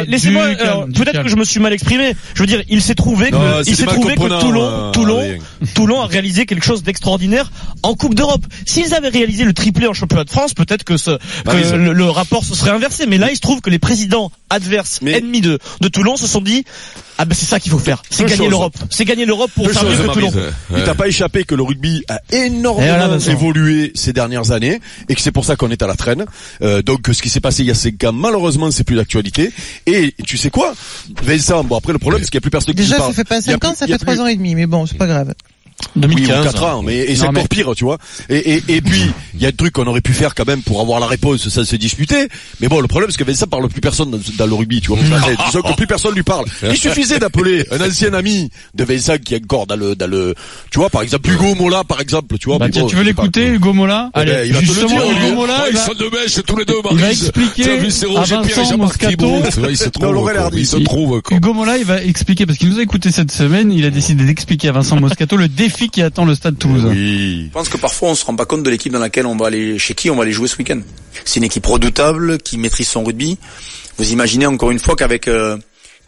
Laissez-moi, 0.08 0.48
du 0.88 1.00
peut-être 1.04 1.24
que 1.24 1.30
je 1.30 1.36
me 1.36 1.44
suis 1.44 1.60
mal 1.60 1.74
exprimé. 1.74 2.16
Je 2.34 2.40
veux 2.42 2.48
dire, 2.48 2.62
il 2.70 2.82
s'est 2.82 2.96
trouvé 2.96 3.32
que, 3.32 3.36
Non, 3.36 3.42
il 3.60 3.66
c'est 3.66 3.76
s'est 3.76 3.86
trouvé 3.86 4.16
que 4.16 4.40
Toulon, 4.40 4.62
euh, 4.64 4.92
Toulon. 4.92 5.24
Toulon 5.74 6.02
a 6.02 6.06
réalisé 6.08 6.46
quelque 6.46 6.64
chose 6.66 6.84
d'extraordinaire 6.84 7.52
en 7.84 7.94
Coupe 7.96 8.16
d'Europe. 8.16 8.44
S'ils 8.66 8.94
avaient 8.94 9.10
réalisé 9.10 9.44
le 9.44 9.54
triplé 9.54 9.88
en 9.88 9.94
championnat 9.94 10.24
de 10.24 10.30
France, 10.30 10.54
peut-être 10.54 10.84
que, 10.84 10.98
ce, 10.98 11.12
le 11.76 12.04
rapport 12.10 12.44
se 12.44 12.56
serait 12.56 12.72
inversé. 12.72 13.06
Mais 13.08 13.18
là, 13.18 13.30
il 13.32 13.36
se 13.36 13.42
trouve 13.42 13.62
que 13.62 13.70
les 13.70 13.80
présidents 13.80 14.32
adverses, 14.50 15.00
Mais- 15.02 15.14
ennemis 15.14 15.42
de, 15.42 15.60
de 15.82 15.88
Toulon, 15.88 16.18
se 16.18 16.28
sont 16.28 16.42
dit, 16.42 16.64
ah 17.18 17.26
ben 17.26 17.34
c'est 17.34 17.46
ça 17.46 17.60
qu'il 17.60 17.72
faut 17.72 17.80
faire. 17.80 18.02
C'est 18.10 18.26
gagner 18.26 18.50
l'Europe. 18.50 18.76
C'est 18.90 19.06
gagner 19.06 19.26
l'Europe 19.26 19.50
pour 19.56 19.70
faire 19.72 19.84
mieux 19.84 19.96
que 19.98 20.14
Toulon. 20.14 20.32
Il 20.76 20.84
t'a 20.84 20.96
pas 20.96 21.08
échappé 21.08 21.44
que 21.46 21.56
le 21.56 21.64
rugby 21.64 22.04
a 22.10 22.20
énormément 22.32 23.18
évolué 23.20 23.92
ces 23.96 24.14
dernières 24.14 24.52
années 24.52 24.80
et 25.10 25.16
que 25.16 25.22
c'est 25.22 25.32
pour 25.32 25.46
ça 25.46 25.56
qu'on 25.56 25.70
est 25.72 25.82
à 25.82 25.88
la 25.88 25.96
traîne. 25.96 26.26
Euh, 26.62 26.82
donc 26.82 27.08
ce 27.12 27.22
qui 27.22 27.30
s'est 27.30 27.40
passé 27.40 27.64
il 27.64 27.68
y 27.68 27.72
a 27.72 27.76
cinq 27.76 28.04
ans, 28.04 28.14
malheureusement, 28.14 28.70
c'est 28.72 28.84
plus 28.84 28.96
d'actualité. 28.96 29.52
Et 29.86 30.14
tu 30.26 30.38
sais 30.38 30.50
quoi, 30.50 30.74
Vincent 31.24 31.64
Bon 31.64 31.78
après 31.78 31.94
le 31.94 32.00
problème, 32.00 32.22
c'est 32.22 32.30
qu'il 32.30 32.36
y 32.38 32.40
a 32.40 32.42
plus 32.42 32.52
personne 32.52 32.74
qui 32.74 32.82
Déjà, 32.82 32.90
se 32.90 32.96
ça 32.96 33.02
parle. 33.04 33.14
fait 33.14 33.24
pas 33.24 33.42
5 33.42 33.64
ans, 33.66 33.74
ça 33.76 33.88
fait 33.88 33.98
3 33.98 34.14
plus- 34.14 34.22
ans 34.22 34.28
et 34.28 34.36
demi, 34.36 34.56
mais 34.56 34.66
bon, 34.66 34.86
c'est 34.86 34.98
pas 34.98 35.08
grave. 35.08 35.34
Oui, 35.96 36.02
ou 36.04 36.08
2015. 36.08 36.44
4 36.46 36.64
ans, 36.64 36.82
mais 36.84 36.98
et 36.98 37.16
c'est 37.16 37.22
encore 37.24 37.34
mais- 37.34 37.48
pire, 37.48 37.74
tu 37.76 37.84
vois. 37.84 37.98
Et, 38.30 38.56
et, 38.56 38.64
et 38.70 38.82
puis 38.82 39.02
il 39.34 39.42
y 39.42 39.46
a 39.46 39.50
un 39.50 39.52
truc 39.52 39.74
qu'on 39.74 39.88
aurait 39.88 40.02
pu 40.02 40.14
faire 40.14 40.36
quand 40.36 40.46
même 40.48 40.62
pour 40.62 40.82
avoir 40.82 41.00
la 41.00 41.08
réponse, 41.08 41.48
ça 41.50 41.66
se 41.66 41.76
disputer. 41.76 42.28
Mais 42.62 42.68
bon, 42.68 42.80
le 42.82 42.88
problème 42.88 43.12
c'est 43.12 43.18
que 43.18 43.24
Vincent 43.24 43.48
parle 43.48 43.68
plus 43.70 43.82
personne 43.82 44.12
dans, 44.12 44.20
dans 44.38 44.48
le 44.48 44.54
rugby, 44.54 44.82
tu 44.82 44.90
vois. 44.90 44.98
Disons 45.48 45.62
que 45.62 45.74
plus 45.76 45.88
personne 45.88 46.14
lui 46.16 46.24
parle. 46.24 46.46
Il 46.64 46.78
suffisait 46.78 47.20
d'appeler 47.20 47.66
un 47.72 47.82
ancien 47.88 48.14
ami 48.14 48.50
de 48.74 48.84
Vincent 48.84 49.18
qui 49.18 49.36
est 49.36 49.44
encore 49.44 49.68
dans 49.68 49.76
le, 49.76 49.96
dans 49.96 50.10
le, 50.10 50.36
tu 50.72 50.80
vois, 50.80 50.90
par 50.90 51.02
exemple 51.02 51.30
Hugo 51.30 51.56
Mola, 51.56 51.84
par 51.84 52.02
exemple, 52.02 52.38
tu 52.38 52.50
vois. 52.50 52.58
Bah 52.60 52.68
tiens, 52.70 52.84
bon, 52.84 52.88
tu 52.88 52.96
veux 52.96 53.04
l'écouter, 53.04 53.48
Hugo 53.48 53.74
Mola 53.74 54.10
Eh 54.20 54.26
ben, 54.26 54.46
il 54.48 54.54
va 54.54 54.60
te 54.60 54.66
le 54.66 54.72
justement, 54.74 54.90
dire, 55.02 55.12
Hugo. 55.28 55.36
Mola, 55.36 55.66
il 55.68 55.74
ils 55.74 55.78
va, 55.78 55.86
sont 55.86 55.94
de 55.94 56.06
mèche 56.10 56.40
tous 56.46 56.56
les 56.58 56.66
deux, 56.66 56.76
il 56.92 56.98
va 56.98 57.12
expliquer 57.12 57.72
à 57.72 57.76
Vincent 57.78 58.78
Moscato. 58.78 59.44
Se 59.52 59.76
se 60.66 60.78
Il- 60.78 60.84
trouvent, 60.84 61.22
quoi. 61.22 61.38
Hugo 61.38 61.54
Mola, 61.54 61.78
il 61.78 61.86
va 61.86 62.02
expliquer, 62.04 62.46
parce 62.46 62.58
qu'il 62.58 62.70
nous 62.70 62.80
a 62.80 62.82
écouté 62.82 63.12
cette 63.12 63.32
semaine, 63.32 63.72
il 63.72 63.86
a 63.86 63.90
décidé 63.90 64.24
d'expliquer 64.26 64.70
à 64.70 64.72
Vincent 64.72 65.00
Moscato 65.00 65.36
le 65.38 65.48
défi 65.48 65.75
qui 65.76 66.02
attend 66.02 66.26
le 66.26 66.36
stade 66.36 66.58
toulousain. 66.58 66.90
Oui. 66.90 67.46
Je 67.48 67.52
pense 67.52 67.70
que 67.70 67.78
parfois 67.78 68.10
on 68.10 68.16
se 68.16 68.26
rend 68.26 68.36
pas 68.36 68.46
compte 68.46 68.64
de 68.64 68.70
l'équipe 68.70 68.92
dans 68.92 69.00
laquelle 69.00 69.26
on 69.26 69.36
va 69.36 69.48
aller, 69.48 69.78
chez 69.78 69.94
qui 69.94 70.10
on 70.10 70.16
va 70.16 70.24
aller 70.24 70.32
jouer 70.32 70.48
ce 70.48 70.58
week-end. 70.58 70.82
C'est 71.26 71.38
une 71.38 71.44
équipe 71.44 71.66
redoutable 71.66 72.38
qui 72.38 72.58
maîtrise 72.58 72.88
son 72.88 73.04
rugby. 73.04 73.38
Vous 73.98 74.12
imaginez 74.12 74.46
encore 74.46 74.72
une 74.72 74.80
fois 74.80 74.96
qu'avec 74.96 75.28
euh, 75.28 75.58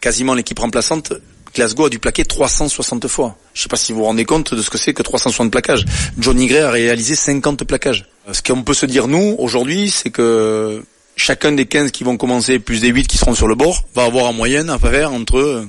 quasiment 0.00 0.34
l'équipe 0.34 0.58
remplaçante, 0.58 1.12
Glasgow 1.54 1.86
a 1.86 1.90
dû 1.90 1.98
plaquer 1.98 2.24
360 2.24 3.08
fois. 3.08 3.36
Je 3.54 3.62
sais 3.62 3.68
pas 3.68 3.76
si 3.76 3.92
vous 3.92 3.98
vous 3.98 4.04
rendez 4.04 4.24
compte 4.24 4.54
de 4.54 4.62
ce 4.62 4.70
que 4.70 4.78
c'est 4.78 4.92
que 4.94 5.02
360 5.02 5.50
plaquages. 5.50 5.84
Johnny 6.18 6.46
Gray 6.46 6.62
a 6.62 6.70
réalisé 6.70 7.14
50 7.14 7.64
plaquages. 7.64 8.06
Euh, 8.28 8.32
Ce 8.32 8.42
qu'on 8.42 8.62
peut 8.62 8.74
se 8.74 8.86
dire 8.86 9.08
nous 9.08 9.36
aujourd'hui, 9.38 9.90
c'est 9.90 10.10
que 10.10 10.82
chacun 11.16 11.52
des 11.52 11.66
15 11.66 11.90
qui 11.90 12.04
vont 12.04 12.16
commencer 12.16 12.58
plus 12.58 12.80
des 12.80 12.88
8 12.88 13.06
qui 13.06 13.18
seront 13.18 13.34
sur 13.34 13.48
le 13.48 13.54
bord 13.54 13.84
va 13.94 14.04
avoir 14.04 14.26
en 14.26 14.32
moyenne 14.32 14.70
à 14.70 14.78
faire 14.78 15.12
entre 15.12 15.38
euh, 15.38 15.66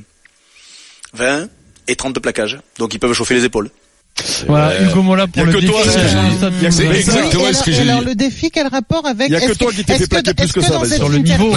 20 1.14 1.48
et 1.88 1.96
30 1.96 2.20
plaquages. 2.20 2.60
Donc 2.78 2.94
ils 2.94 3.00
peuvent 3.00 3.14
chauffer 3.14 3.34
les 3.34 3.46
épaules. 3.46 3.70
Voilà, 4.48 4.82
Hugo 4.82 5.02
Mola 5.02 5.28
pour 5.28 5.46
le 5.46 5.52
que 5.54 5.58
défi. 5.60 5.72
toi, 5.72 5.82
dit. 5.84 5.90
stade 6.38 6.54
Y 6.62 6.66
a 6.66 6.70
que- 6.70 6.76
c'est 6.76 6.86
exactement 6.88 7.44
ce 7.54 7.64
que 7.64 7.72
j'ai 7.72 7.78
et 7.86 7.90
alors, 7.90 8.00
dit. 8.02 8.06
le 8.08 8.16
défi, 8.16 8.50
quel 8.52 8.68
rapport 8.68 9.06
avec 9.06 9.30
Y 9.30 9.36
a 9.36 9.40
que 9.42 9.54
toi 9.54 9.72
qui 9.72 9.84
t'es 9.84 9.98
fait 9.98 10.08
plaquer 10.08 10.32
que- 10.34 10.42
plus 10.44 10.52
que 10.54 10.62
ça, 10.62 10.70
dans 10.70 10.80
Vincent. 10.80 10.90
cette 10.90 10.98
Sur 11.00 11.10
le 11.10 11.18
niveau. 11.20 11.56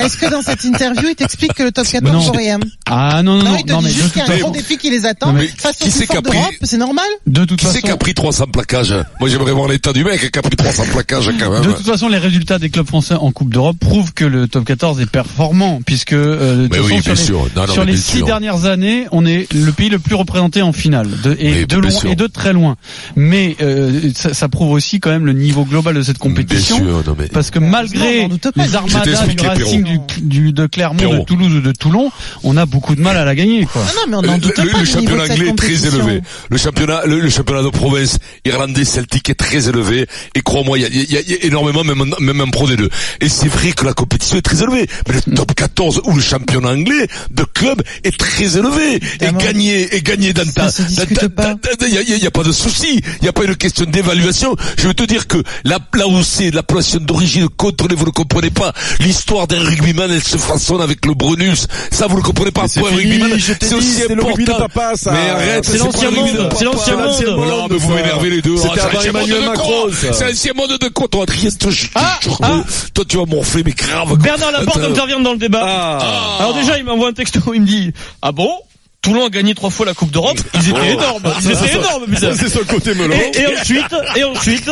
Est-ce 0.00 0.16
que 0.16 0.30
dans 0.30 0.42
cette 0.42 0.64
interview, 0.64 1.08
il 1.10 1.14
t'explique 1.14 1.54
que 1.54 1.62
le 1.62 1.72
top 1.72 1.86
14 1.86 2.12
Non. 2.12 2.20
vaut 2.20 2.32
rien 2.32 2.58
Ah 2.86 3.22
non, 3.22 3.36
non, 3.36 3.44
Non, 3.44 3.50
non, 3.50 3.56
il 3.58 3.66
mais 3.84 3.88
dit 3.90 3.94
de 3.96 4.00
juste 4.02 4.02
toute 4.02 4.12
qu'il 4.12 4.18
y 4.18 4.22
a 4.22 4.24
un 4.24 4.26
façon, 4.28 4.40
gros 4.48 4.50
défi 4.52 4.76
qui 4.78 4.90
les 4.90 5.06
attend 5.06 5.32
Non, 5.32 5.38
mais 5.40 5.46
face 5.48 5.76
qui 5.76 5.88
aux 5.88 6.22
pris- 6.22 6.38
d'Europe, 6.38 6.54
c'est 6.62 6.76
normal 6.76 7.04
de 7.26 7.44
toute 7.44 7.58
Qui 7.58 7.66
c'est 7.66 7.72
façon, 7.74 7.86
qui 7.86 7.90
a 7.92 7.96
pris 7.96 8.14
300 8.14 8.46
plaquages? 8.52 8.94
Moi, 9.20 9.28
j'aimerais 9.28 9.52
voir 9.52 9.68
l'état 9.68 9.92
du 9.92 10.04
mec 10.04 10.30
qui 10.30 10.38
a 10.38 10.42
pris 10.42 10.56
300 10.56 10.84
plaquages 10.92 11.30
quand 11.38 11.50
même. 11.50 11.62
de 11.62 11.72
toute 11.72 11.86
façon, 11.86 12.08
les 12.08 12.18
résultats 12.18 12.58
des 12.58 12.70
clubs 12.70 12.86
français 12.86 13.14
en 13.14 13.30
Coupe 13.32 13.52
d'Europe 13.52 13.76
prouvent 13.78 14.12
que 14.12 14.24
le 14.24 14.48
top 14.48 14.64
14 14.64 15.00
est 15.00 15.06
performant, 15.10 15.80
puisque 15.84 16.12
euh, 16.12 16.68
façon, 17.02 17.14
sur, 17.16 17.24
sûr. 17.74 17.84
les, 17.84 17.96
six 17.96 18.22
dernières 18.22 18.64
années, 18.66 19.06
on 19.12 19.24
est 19.26 19.52
le 19.52 19.72
pays 19.72 19.88
le 19.88 19.98
plus 19.98 20.14
représenté 20.14 20.62
en 20.62 20.72
finale, 20.72 21.08
de, 21.22 21.36
et 21.38 21.66
de 21.66 21.76
bien 21.80 21.90
loin 21.92 22.12
et 22.12 22.16
de 22.16 22.26
très 22.26 22.52
loin. 22.52 22.76
Mais 23.16 23.56
euh, 23.60 24.10
ça, 24.14 24.34
ça 24.34 24.48
prouve 24.48 24.72
aussi 24.72 25.00
quand 25.00 25.10
même 25.10 25.26
le 25.26 25.32
niveau 25.32 25.64
global 25.64 25.94
de 25.94 26.02
cette 26.02 26.18
compétition. 26.18 26.78
Bien 26.78 26.86
sûr, 26.86 27.04
non 27.06 27.16
mais. 27.18 27.28
Parce 27.28 27.50
que 27.50 27.58
malgré 27.58 28.28
les 28.56 28.74
armadas 28.74 29.26
du 29.26 29.46
Racing, 29.46 29.84
du, 29.84 29.98
du- 30.22 30.52
de 30.52 30.66
Clermont, 30.66 30.98
Pierrot. 30.98 31.18
de 31.18 31.24
Toulouse 31.24 31.52
ou 31.54 31.60
de 31.60 31.72
Toulon, 31.72 32.10
on 32.42 32.56
a 32.56 32.66
beaucoup 32.66 32.94
de 32.94 33.00
mal 33.00 33.16
à 33.16 33.24
la 33.24 33.34
gagner. 33.34 33.66
Quoi. 33.66 33.82
Non, 33.82 33.88
non, 33.88 34.02
mais 34.08 34.16
on 34.16 34.22
n'en 34.30 34.34
Le, 34.34 34.40
doute 34.40 34.58
le- 34.58 34.70
pas 34.70 34.84
championnat 34.84 35.22
anglais 35.24 35.48
est 35.48 35.54
très 35.56 35.86
élevé. 35.86 36.20
Le 36.50 36.56
championnat, 36.56 37.02
le, 37.06 37.20
le 37.20 37.30
championnat 37.30 37.62
de 37.62 37.68
province 37.68 38.18
irlandais 38.44 38.84
celtique 38.84 39.30
est 39.30 39.34
très 39.34 39.68
élevé. 39.68 40.06
Et 40.34 40.40
crois-moi, 40.42 40.78
il 40.78 40.82
y 40.82 40.84
a, 40.84 40.88
il 40.88 41.12
y 41.12 41.16
a- 41.16 41.20
il 41.20 41.30
y 41.30 41.34
a 41.34 41.44
énormément, 41.44 41.84
même, 41.84 42.00
en- 42.00 42.20
même 42.22 42.40
en 42.40 42.48
Pro 42.50 42.68
D2. 42.68 42.88
Et 43.20 43.28
c'est 43.28 43.48
vrai 43.48 43.72
que 43.72 43.84
la 43.84 43.92
compétition 43.94 44.36
est 44.38 44.42
très 44.42 44.62
élevée. 44.62 44.86
Mais 45.08 45.14
le 45.26 45.34
top 45.34 45.54
14 45.54 46.00
ou 46.04 46.12
le 46.14 46.20
championnat 46.22 46.70
anglais 46.70 47.06
de 47.30 47.44
club 47.44 47.82
est 48.04 48.16
très 48.16 48.56
élevé. 48.56 48.96
Évidemment. 48.96 49.38
Et 49.40 49.42
gagner, 49.44 49.96
et 49.96 50.02
gagner 50.02 50.32
dans 50.32 50.44
ta, 50.50 50.70
il 51.88 51.94
y 51.94 51.98
a, 51.98 52.16
y 52.16 52.26
a 52.26 52.30
pas 52.30 52.42
de 52.42 52.52
souci. 52.52 53.00
Il 53.20 53.24
y 53.24 53.28
a 53.28 53.32
pas 53.32 53.44
une 53.44 53.56
question 53.56 53.84
d'évaluation. 53.86 54.56
Je 54.78 54.88
veux 54.88 54.94
te 54.94 55.04
dire 55.04 55.26
que 55.26 55.38
la, 55.64 55.78
là 55.94 56.06
où 56.08 56.22
c'est 56.22 56.50
l'appellation 56.50 56.98
d'origine 57.00 57.48
contre 57.48 57.82
vous 57.94 58.06
ne 58.06 58.10
comprenez 58.10 58.50
pas. 58.50 58.72
L'histoire 59.00 59.46
d'un 59.46 59.60
rugbyman, 59.60 60.10
elle 60.10 60.22
se 60.22 60.36
façonne 60.36 60.80
avec 60.80 61.04
le 61.06 61.14
Brunus. 61.14 61.66
Ça, 61.90 62.06
vous 62.06 62.16
ne 62.18 62.22
comprenez 62.22 62.50
pas. 62.50 62.68
c'est 62.68 62.80
Pour 62.80 62.88
un 62.88 62.96
fini, 62.96 63.12
rugbyman, 63.22 63.38
c'est 63.60 63.74
aussi 63.74 63.88
c'est 63.92 64.12
important. 64.12 64.56
papa, 64.58 64.92
ça. 64.96 65.12
Mais 65.12 65.30
arrête, 65.30 65.64
C'est 65.64 65.78
l'ancien 65.78 66.10
monde, 66.10 66.48
c'est 66.58 66.64
l'ancien 66.64 66.96
monde. 66.96 67.46
Non, 67.48 67.66
mais 67.70 67.76
vous 67.76 67.92
m'énervez 67.92 68.30
les 68.30 68.42
deux. 68.42 68.54
Ah, 68.64 68.68
c'est 68.74 68.92
l'ancien 68.94 69.12
monde 69.12 69.28
de 69.28 69.92
ça. 69.94 70.12
C'est 70.12 70.28
l'ancien 70.28 70.52
monde 70.54 70.78
de 70.78 70.88
con. 70.88 71.06
Toi, 71.06 71.24
Adrien, 71.24 71.50
toi, 71.50 71.70
je- 71.70 71.86
Ah, 71.94 72.18
ah. 72.42 72.62
toi, 72.94 73.04
tu 73.06 73.16
vas 73.16 73.26
morfler, 73.26 73.62
mais 73.64 73.72
grave. 73.72 74.16
Bernard 74.18 74.52
Laporte 74.52 74.78
intervient 74.82 75.20
dans 75.20 75.32
le 75.32 75.38
débat. 75.38 75.98
Alors 76.38 76.54
déjà, 76.54 76.78
il 76.78 76.84
m'envoie 76.84 77.08
un 77.08 77.12
texto, 77.12 77.40
il 77.54 77.62
me 77.62 77.66
dit, 77.66 77.92
ah 78.22 78.32
bon? 78.32 78.50
Toulon 79.02 79.26
a 79.26 79.30
gagné 79.30 79.54
trois 79.54 79.70
fois 79.70 79.84
la 79.84 79.94
Coupe 79.94 80.12
d'Europe. 80.12 80.38
Ils 80.54 80.70
étaient 80.70 80.92
énormes. 80.92 81.22
Ils 81.40 81.50
étaient 81.50 81.76
énormes, 81.76 82.06
c'est 82.16 82.48
son 82.48 82.60
côté 82.60 82.94
melon. 82.94 83.14
Et, 83.14 83.40
et 83.40 83.46
ensuite, 83.58 83.94
et 84.16 84.24
ensuite, 84.24 84.70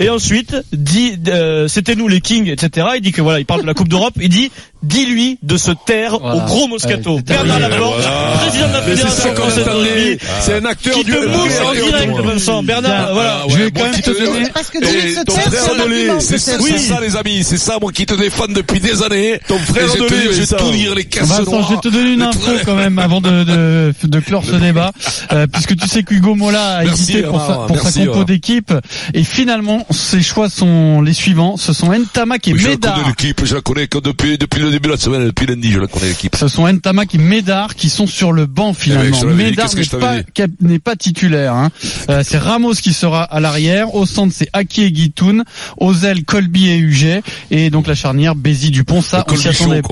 et 0.00 0.08
ensuite, 0.10 0.56
dit, 0.72 1.16
euh, 1.28 1.68
c'était 1.68 1.94
nous 1.94 2.08
les 2.08 2.20
Kings, 2.20 2.48
etc. 2.48 2.88
Il 2.96 3.02
dit 3.02 3.12
que 3.12 3.22
voilà, 3.22 3.38
il 3.38 3.46
parle 3.46 3.62
de 3.62 3.66
la 3.66 3.74
Coupe 3.74 3.88
d'Europe. 3.88 4.14
Il 4.20 4.28
dit, 4.28 4.50
dis-lui 4.82 5.38
de 5.42 5.56
se 5.56 5.70
taire 5.86 6.18
Voilà. 6.18 6.36
au 6.36 6.46
gros 6.46 6.68
Moscato. 6.68 7.16
Ouais, 7.16 7.22
c'est 7.26 7.34
Bernard. 7.34 7.58
Laporte, 7.68 8.00
Voilà. 8.00 8.36
président 8.38 8.68
de 8.68 8.72
la 8.72 8.82
Fédération 8.82 9.34
française 9.34 9.64
de 9.64 9.70
rugby, 9.70 10.18
C'est 10.40 10.54
un 10.54 10.64
acteur 10.64 10.94
qui 10.94 11.04
du 11.04 11.12
te 11.12 11.26
mousse 11.26 11.60
en 11.66 11.72
direct, 11.72 12.12
Vincent. 12.20 12.62
Bernard, 12.62 13.12
voilà. 13.12 13.42
je 13.48 13.56
vais 13.56 13.70
quand 13.70 13.82
même 13.84 13.92
qui 13.92 14.02
te 14.02 14.10
donner. 14.10 14.48
Parce 14.54 14.70
que 14.70 14.78
frère 14.80 16.20
c'est 16.20 16.38
ça, 16.38 17.00
les 17.00 17.16
amis. 17.16 17.44
C'est 17.44 17.58
ça, 17.58 17.78
moi 17.80 17.92
qui 17.92 18.06
te 18.06 18.14
défends 18.14 18.46
depuis 18.48 18.80
des 18.80 19.02
années. 19.02 19.40
Ton 19.48 19.58
frère 19.58 19.84
Et 19.94 19.98
je 20.32 20.40
vais 20.42 20.56
tout 20.56 20.70
dire, 20.70 20.94
les 20.94 21.04
casses 21.04 21.28
Vincent, 21.28 21.62
je 21.68 21.74
vais 21.74 21.80
te 21.80 21.88
donner 21.88 22.12
une 22.12 22.22
info 22.22 22.52
quand 22.64 22.74
même 22.74 22.98
avant 22.98 23.20
de, 23.20 23.44
de, 23.44 23.92
de 24.04 24.20
clore 24.20 24.44
ce 24.44 24.56
débat, 24.56 24.92
euh, 25.32 25.46
puisque 25.46 25.76
tu 25.76 25.88
sais 25.88 26.02
qu'Hugo 26.02 26.34
Mola 26.34 26.78
a 26.78 26.84
hésité 26.84 27.22
pour, 27.22 27.40
sa, 27.40 27.54
pour 27.66 27.80
sa 27.80 28.04
compo 28.06 28.24
d'équipe, 28.24 28.72
et 29.14 29.24
finalement 29.24 29.86
ses 29.90 30.22
choix 30.22 30.48
sont 30.48 31.00
les 31.02 31.12
suivants. 31.12 31.56
Ce 31.56 31.72
sont 31.72 31.92
Ntamak 31.92 32.48
et 32.48 32.52
l'équipe, 32.52 33.40
je 33.44 33.54
la 33.54 33.60
connais 33.60 33.86
que 33.86 33.98
depuis, 33.98 34.38
depuis 34.38 34.60
le 34.68 34.72
début 34.72 34.88
de 34.88 34.92
la 34.92 34.98
semaine, 34.98 35.24
depuis 35.24 35.46
lundi, 35.46 35.70
je 35.72 35.78
la 35.78 35.86
connais 35.86 36.08
l'équipe. 36.08 36.36
Ce 36.36 36.48
sont 36.48 36.70
Ntamak 36.70 37.14
et 37.14 37.18
Médard 37.18 37.74
qui 37.74 37.88
sont 37.88 38.06
sur 38.06 38.32
le 38.32 38.46
banc 38.46 38.74
finalement. 38.74 39.18
te 39.18 39.26
l'avais 39.26 39.44
dit, 39.44 39.50
Médard 39.50 39.70
n'est 39.74 40.78
pas, 40.78 40.96
n'est 40.96 40.96
titulaire. 40.96 41.54
Hein. 41.54 41.70
Euh, 42.10 42.22
c'est 42.24 42.38
Ramos 42.38 42.74
qui 42.74 42.92
sera 42.92 43.22
à 43.22 43.40
l'arrière. 43.40 43.94
Au 43.94 44.06
centre, 44.06 44.32
c'est 44.36 44.48
Aki 44.52 44.84
et 44.84 44.92
Guitoun. 44.92 45.44
Aux 45.78 45.94
ailes, 45.94 46.24
Colby 46.24 46.68
et 46.68 46.76
Huget. 46.76 47.22
Et 47.50 47.70
donc 47.70 47.86
la 47.86 47.94
charnière, 47.94 48.34
Bézi 48.34 48.70
Dupont. 48.70 49.00
Ça, 49.00 49.24
Le 49.26 49.34
on 49.34 49.36
s'y 49.36 49.48
attendait. 49.48 49.82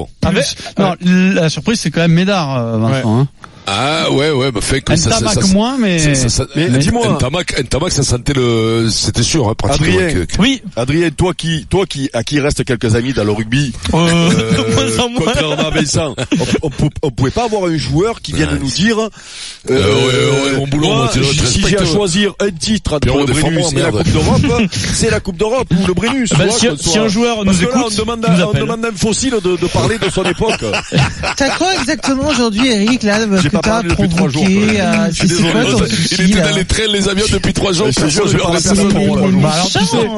Non, 0.79 0.95
la 1.03 1.49
surprise, 1.49 1.81
c'est 1.81 1.91
quand 1.91 2.01
même 2.01 2.13
Médard, 2.13 2.57
euh, 2.57 2.79
Vincent. 2.79 3.21
Hein. 3.21 3.29
Ah 3.69 4.11
ouais 4.13 4.31
ouais 4.31 4.51
mais 4.55 4.61
fait 4.61 4.81
que 4.81 4.95
ça, 4.97 5.11
ça, 5.11 5.29
ça, 5.29 5.41
moins, 5.53 5.77
mais... 5.79 5.99
Mais 6.55 6.69
dis-moi. 6.79 7.09
Ntamak, 7.15 7.59
Ntamak, 7.65 7.91
ça 7.93 8.03
sentait 8.05 8.33
le, 8.35 8.89
c'était 8.91 9.23
sûr, 9.25 9.49
hein, 9.49 9.55
pratiquement. 9.57 9.89
Adrien. 9.99 10.13
que- 10.13 10.25
que- 10.37 10.41
Oui. 10.41 10.63
Adrien, 10.77 11.11
toi 11.11 11.33
qui, 11.37 11.67
toi 11.69 11.85
qui, 11.87 12.09
à 12.13 12.23
qui 12.23 12.39
reste 12.41 12.65
quelques 12.65 12.95
amis 12.95 13.13
dans 13.13 13.25
le 13.25 13.33
rugby, 13.33 13.73
Euh, 13.93 13.97
euh, 13.97 14.31
de 14.69 14.73
moins 14.75 15.05
en 15.05 15.09
moins. 15.09 15.21
contrairement 15.25 15.67
à 15.67 15.71
Vincent, 15.71 16.15
on, 16.63 16.69
on, 16.69 16.91
on 17.03 17.11
pouvait 17.11 17.31
pas 17.31 17.45
avoir 17.45 17.65
un 17.65 17.77
joueur 17.77 18.21
qui 18.21 18.33
vienne 18.33 18.51
Ouais. 18.51 18.59
nous 18.61 18.71
dire, 18.71 18.99
euh, 19.01 19.09
ouais, 19.71 20.51
ouais, 20.53 20.57
mon 20.59 20.67
boulot, 20.69 20.87
moi, 20.89 20.97
moi, 20.99 21.11
si 21.13 21.19
si 21.25 21.61
j'ai 21.61 21.67
à 21.77 21.81
respectes. 21.81 21.93
choisir 21.93 22.33
un 22.41 22.51
titre 22.51 22.93
entre 22.95 23.01
Pierrot, 23.01 23.27
le 23.27 23.33
Brennus 23.33 23.65
et 23.73 23.79
la. 23.81 23.91
Coupe 23.91 24.13
d'Europe, 24.13 24.63
c'est 24.95 25.11
la 25.11 25.21
Coupe 25.21 25.37
d'Europe 25.39 25.69
ou 25.83 25.87
le 25.87 25.95
Brennus. 25.95 26.29
Bah, 26.39 26.45
tu 26.59 26.69
vois, 26.69 26.77
si- 26.79 26.99
un 26.99 27.09
joueur 27.09 27.45
Parce 27.45 27.59
nous 27.59 27.67
que 27.67 27.73
là, 27.73 27.81
écoute, 27.81 27.93
on 27.97 28.01
demande, 28.05 28.27
on 28.55 28.59
demande 28.59 28.85
à 28.85 28.89
un 28.89 28.93
fossile 28.93 29.35
de, 29.43 29.57
de 29.57 29.67
parler 29.67 29.99
de 29.99 30.09
son 30.11 30.23
époque. 30.25 30.65
T'as 31.37 31.51
quoi 31.57 31.75
exactement 31.81 32.29
aujourd'hui, 32.29 32.69
Eric, 32.69 33.03
là, 33.03 33.27
que 33.61 33.69
pas 33.69 33.83
t'as 33.83 33.95
provoqué 33.95 34.81
euh, 34.81 35.09
Je 35.11 35.15
suis 35.15 35.29
C'est 35.29 35.43
quoi 35.53 35.65
désolé. 35.65 35.79
ton 35.79 35.85
Il 35.87 35.97
souci, 35.97 36.15
était 36.23 36.41
là 36.41 36.49
dans 36.51 36.57
les 36.57 36.65
trains, 36.65 36.83
les 36.93 37.09
avions 37.09 37.25
depuis 37.33 37.53
trois 37.53 37.73
jours. 37.73 37.89
Je 37.91 38.01
personne 38.01 38.91
Il 38.95 39.03
est 39.03 39.43
Bah, 39.43 39.53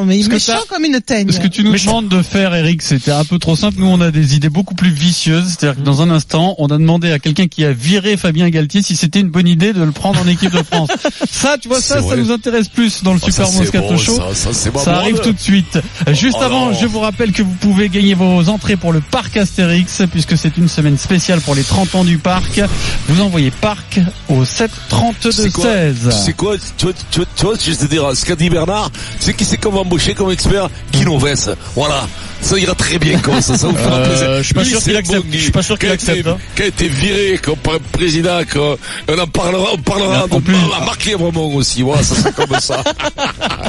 mais 0.06 0.18
il 0.18 0.22
ce 0.22 0.26
est 0.26 0.28
que 0.30 0.34
méchant 0.34 0.52
t'as- 0.68 0.74
comme 0.74 0.84
une 0.84 1.00
teigne. 1.00 1.30
Ce 1.32 1.40
que 1.40 1.46
tu 1.48 1.62
nous 1.64 1.72
demandes 1.76 2.08
de 2.08 2.22
faire, 2.22 2.54
Eric, 2.54 2.82
c'était 2.82 3.10
un 3.12 3.24
peu 3.24 3.38
trop 3.38 3.56
simple. 3.56 3.76
Nous, 3.78 3.86
on 3.86 4.00
a 4.00 4.10
des 4.10 4.34
idées 4.36 4.48
beaucoup 4.48 4.74
plus 4.74 4.90
vicieuses. 4.90 5.56
C'est-à-dire 5.58 5.76
que 5.80 5.84
dans 5.86 6.02
un 6.02 6.10
instant, 6.10 6.54
on 6.58 6.66
a 6.66 6.78
demandé 6.78 7.10
à 7.12 7.18
quelqu'un 7.18 7.46
qui 7.46 7.64
a 7.64 7.72
viré 7.72 8.16
Fabien 8.16 8.48
Galtier 8.50 8.82
si 8.82 8.96
c'était 8.96 9.20
une 9.20 9.30
bonne 9.30 9.48
idée 9.48 9.72
de 9.72 9.82
le 9.82 9.92
prendre 9.92 10.20
en 10.20 10.26
équipe 10.28 10.52
de 10.52 10.62
France. 10.62 10.88
Ça, 11.30 11.56
tu 11.60 11.68
vois, 11.68 11.80
ça, 11.80 12.02
ça 12.02 12.16
nous 12.16 12.30
intéresse 12.32 12.68
plus 12.68 13.02
dans 13.02 13.12
le 13.12 13.20
ça, 13.20 13.30
Super 13.30 13.52
Moscato 13.52 13.96
Show. 13.96 14.18
ça, 14.34 14.96
arrive 14.96 15.18
tout 15.20 15.32
de 15.32 15.38
suite. 15.40 15.78
Juste 16.12 16.36
Oh 16.40 16.44
avant, 16.44 16.66
non. 16.70 16.78
je 16.78 16.86
vous 16.86 16.98
rappelle 17.00 17.32
que 17.32 17.42
vous 17.42 17.54
pouvez 17.60 17.88
gagner 17.88 18.14
vos 18.14 18.48
entrées 18.48 18.76
pour 18.76 18.92
le 18.92 19.00
parc 19.00 19.36
Astérix, 19.36 20.02
puisque 20.10 20.36
c'est 20.36 20.56
une 20.56 20.68
semaine 20.68 20.98
spéciale 20.98 21.40
pour 21.40 21.54
les 21.54 21.62
30 21.62 21.94
ans 21.94 22.04
du 22.04 22.18
parc. 22.18 22.60
Vous 23.08 23.20
envoyez 23.28 23.50
parc 23.50 24.00
au 24.28 24.44
7 24.44 24.70
32 24.88 25.30
C'est 25.32 25.50
quoi, 25.50 25.64
16. 25.64 25.96
c'est 26.24 26.36
quoi, 26.36 26.56
tu 26.76 26.84
vois, 26.86 26.94
tu 27.10 27.18
vois, 27.20 27.26
tu 27.36 27.44
vois, 27.46 27.54
je 27.64 27.72
te 27.74 27.84
dire, 27.86 28.04
ce 28.14 28.24
qu'a 28.24 28.36
dit 28.36 28.50
Bernard, 28.50 28.90
c'est 29.20 29.34
qui 29.34 29.44
c'est 29.44 29.56
qu'on 29.56 29.70
va 29.70 29.80
embaucher 29.80 30.14
comme 30.14 30.30
expert? 30.30 30.68
Guy 30.92 31.04
Vess. 31.18 31.50
Voilà. 31.74 32.06
Ça 32.40 32.56
ira 32.56 32.72
très 32.76 32.98
bien 33.00 33.18
comme 33.18 33.40
ça, 33.40 33.58
ça 33.58 33.66
vous 33.66 33.76
fera 33.76 33.96
Euh, 33.96 34.06
plaisir. 34.08 34.36
je 34.38 34.42
suis 34.44 34.54
pas 34.54 34.62
Lui, 34.62 34.70
sûr 34.70 34.80
qu'il 34.80 34.96
accepte. 34.96 35.26
bon. 35.26 35.32
Je 35.32 35.38
suis 35.38 35.50
pas 35.50 35.62
sûr 35.62 35.76
qu'il 35.78 35.90
accepte, 35.90 36.26
hein. 36.28 36.36
Qui 36.54 36.62
a 36.62 36.66
été 36.66 36.86
viré 36.88 37.40
comme 37.42 37.56
président, 37.90 38.40
qu'on- 38.52 38.76
on 39.08 39.18
en 39.18 39.26
parlera, 39.26 39.70
on 39.74 39.78
parlera 39.78 40.28
de, 40.28 40.38
plus- 40.38 40.54
Marc 40.86 41.04
Lièvremont 41.04 41.54
aussi. 41.56 41.82
Voilà, 41.82 42.02
ça 42.04 42.14
c'est 42.22 42.34
comme 42.34 42.60
ça. 42.60 42.82